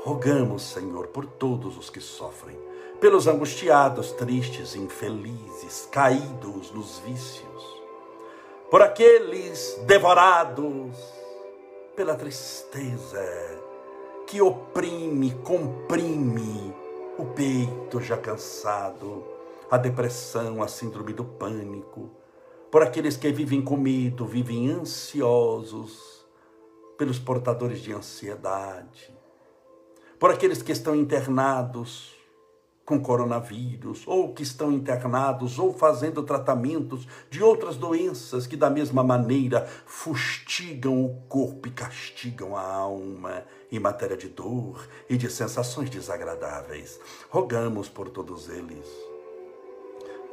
rogamos, 0.05 0.63
Senhor, 0.63 1.09
por 1.09 1.27
todos 1.27 1.77
os 1.77 1.91
que 1.91 2.01
sofrem 2.01 2.57
pelos 3.01 3.27
angustiados, 3.27 4.13
tristes, 4.13 4.77
infelizes, 4.77 5.89
caídos 5.91 6.71
nos 6.71 6.99
vícios, 6.99 7.81
por 8.71 8.83
aqueles 8.83 9.81
devorados 9.87 10.95
pela 11.97 12.15
tristeza 12.15 13.25
que 14.27 14.43
oprime, 14.43 15.33
comprime 15.43 16.75
o 17.19 17.25
peito 17.25 18.01
já 18.01 18.19
cansado, 18.19 19.25
a 19.71 19.79
depressão, 19.79 20.63
a 20.63 20.69
síndrome 20.69 21.15
do 21.15 21.25
pânico, 21.25 22.11
por 22.71 22.83
aqueles 22.83 23.17
que 23.17 23.33
vivem 23.33 23.63
com 23.63 23.79
medo, 23.79 24.27
vivem 24.27 24.71
ansiosos, 24.71 26.27
pelos 26.99 27.19
portadores 27.19 27.81
de 27.81 27.95
ansiedade, 27.95 29.17
por 30.19 30.31
aqueles 30.31 30.61
que 30.61 30.71
estão 30.71 30.95
internados 30.95 32.20
com 32.91 32.99
coronavírus, 32.99 34.03
ou 34.05 34.35
que 34.35 34.43
estão 34.43 34.73
internados, 34.73 35.61
ou 35.61 35.73
fazendo 35.73 36.25
tratamentos 36.25 37.07
de 37.31 37.41
outras 37.41 37.77
doenças 37.77 38.49
que, 38.49 38.57
da 38.57 38.69
mesma 38.69 39.05
maneira, 39.05 39.65
fustigam 39.87 41.05
o 41.05 41.15
corpo 41.29 41.69
e 41.69 41.71
castigam 41.71 42.57
a 42.57 42.61
alma 42.61 43.45
em 43.71 43.79
matéria 43.79 44.17
de 44.17 44.29
dor 44.29 44.89
e 45.09 45.17
de 45.17 45.31
sensações 45.31 45.89
desagradáveis. 45.89 46.99
Rogamos 47.29 47.89
por 47.89 48.09
todos 48.09 48.49
eles, 48.49 48.89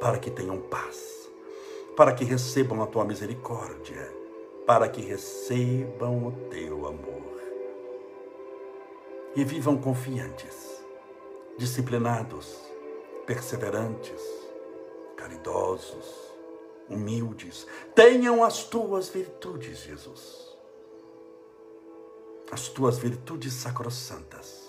para 0.00 0.18
que 0.18 0.28
tenham 0.28 0.58
paz, 0.62 1.30
para 1.96 2.12
que 2.12 2.24
recebam 2.24 2.82
a 2.82 2.88
tua 2.88 3.04
misericórdia, 3.04 4.12
para 4.66 4.88
que 4.88 5.00
recebam 5.00 6.26
o 6.26 6.32
teu 6.50 6.88
amor 6.88 7.38
e 9.36 9.44
vivam 9.44 9.76
confiantes 9.76 10.77
disciplinados, 11.58 12.56
perseverantes, 13.26 14.22
caridosos, 15.16 16.06
humildes. 16.88 17.66
Tenham 17.94 18.42
as 18.42 18.64
tuas 18.64 19.08
virtudes, 19.08 19.80
Jesus. 19.80 20.56
As 22.50 22.68
tuas 22.68 22.96
virtudes 22.96 23.52
sacrossantas, 23.52 24.62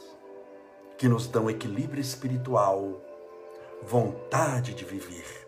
que 0.97 1.07
nos 1.07 1.27
dão 1.27 1.49
equilíbrio 1.49 2.01
espiritual, 2.01 3.01
vontade 3.81 4.73
de 4.73 4.83
viver 4.83 5.47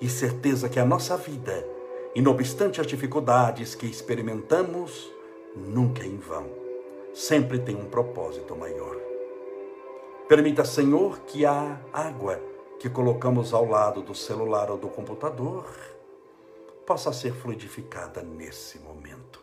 e 0.00 0.08
certeza 0.08 0.68
que 0.68 0.78
a 0.78 0.84
nossa 0.84 1.16
vida, 1.16 1.66
inobstante 2.14 2.80
as 2.80 2.86
dificuldades 2.86 3.74
que 3.74 3.86
experimentamos, 3.86 5.10
nunca 5.56 6.04
é 6.04 6.06
em 6.06 6.18
vão. 6.18 6.46
Sempre 7.12 7.58
tem 7.58 7.74
um 7.74 7.86
propósito 7.86 8.54
maior. 8.54 9.07
Permita, 10.28 10.62
Senhor, 10.62 11.20
que 11.20 11.46
a 11.46 11.80
água 11.90 12.38
que 12.78 12.90
colocamos 12.90 13.54
ao 13.54 13.64
lado 13.64 14.02
do 14.02 14.14
celular 14.14 14.70
ou 14.70 14.76
do 14.76 14.86
computador 14.86 15.64
possa 16.86 17.14
ser 17.14 17.32
fluidificada 17.32 18.20
nesse 18.20 18.78
momento. 18.78 19.42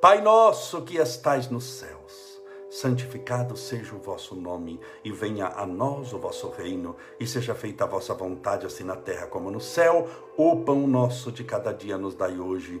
Pai 0.00 0.22
nosso 0.22 0.82
que 0.82 0.98
estais 0.98 1.50
nos 1.50 1.64
céus, 1.64 2.40
santificado 2.70 3.56
seja 3.56 3.92
o 3.92 3.98
vosso 3.98 4.36
nome 4.36 4.78
e 5.02 5.10
venha 5.10 5.48
a 5.48 5.66
nós 5.66 6.12
o 6.12 6.18
vosso 6.20 6.48
reino 6.50 6.94
e 7.18 7.26
seja 7.26 7.56
feita 7.56 7.82
a 7.82 7.88
vossa 7.88 8.14
vontade 8.14 8.66
assim 8.66 8.84
na 8.84 8.94
terra 8.94 9.26
como 9.26 9.50
no 9.50 9.60
céu. 9.60 10.08
O 10.36 10.62
pão 10.62 10.86
nosso 10.86 11.32
de 11.32 11.42
cada 11.42 11.72
dia 11.72 11.98
nos 11.98 12.14
dai 12.14 12.38
hoje 12.38 12.80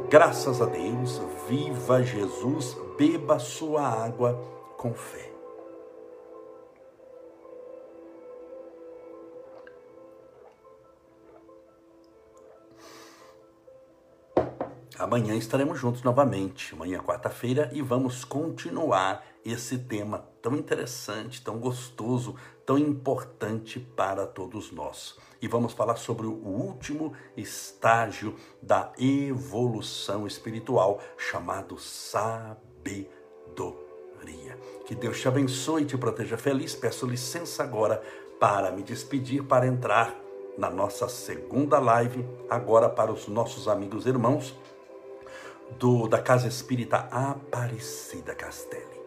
Graças 0.00 0.62
a 0.62 0.64
Deus, 0.64 1.20
viva 1.46 2.02
Jesus, 2.02 2.76
beba 2.96 3.38
sua 3.38 3.86
água 3.86 4.34
com 4.78 4.94
fé. 4.94 5.30
Amanhã 14.98 15.34
estaremos 15.34 15.78
juntos 15.78 16.02
novamente, 16.02 16.72
amanhã 16.74 17.00
quarta-feira, 17.00 17.68
e 17.72 17.82
vamos 17.82 18.24
continuar 18.24 19.22
esse 19.44 19.76
tema 19.76 20.26
tão 20.40 20.56
interessante, 20.56 21.42
tão 21.42 21.58
gostoso, 21.58 22.34
tão 22.72 22.78
importante 22.78 23.78
para 23.78 24.26
todos 24.26 24.72
nós. 24.72 25.18
E 25.42 25.48
vamos 25.48 25.74
falar 25.74 25.96
sobre 25.96 26.26
o 26.26 26.32
último 26.32 27.12
estágio 27.36 28.34
da 28.62 28.90
evolução 28.98 30.26
espiritual, 30.26 30.98
chamado 31.18 31.78
sabedoria. 31.78 32.56
Que 34.86 34.94
Deus 34.94 35.20
te 35.20 35.28
abençoe 35.28 35.82
e 35.82 35.84
te 35.84 35.98
proteja 35.98 36.38
feliz. 36.38 36.74
Peço 36.74 37.04
licença 37.04 37.62
agora 37.62 38.02
para 38.40 38.72
me 38.72 38.82
despedir, 38.82 39.44
para 39.44 39.66
entrar 39.66 40.18
na 40.56 40.70
nossa 40.70 41.10
segunda 41.10 41.78
live, 41.78 42.24
agora 42.48 42.88
para 42.88 43.12
os 43.12 43.28
nossos 43.28 43.68
amigos 43.68 44.06
e 44.06 44.08
irmãos 44.08 44.56
do, 45.78 46.08
da 46.08 46.22
Casa 46.22 46.48
Espírita 46.48 47.06
Aparecida 47.10 48.34
Castelli. 48.34 49.02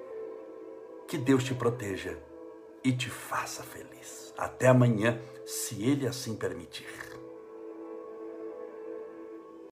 Que 1.07 1.17
Deus 1.17 1.43
te 1.43 1.55
proteja 1.55 2.15
e 2.85 2.93
te 2.93 3.09
faça 3.09 3.63
feliz. 3.63 4.31
Até 4.37 4.67
amanhã, 4.67 5.19
se 5.43 5.83
Ele 5.83 6.07
assim 6.07 6.35
permitir. 6.35 7.14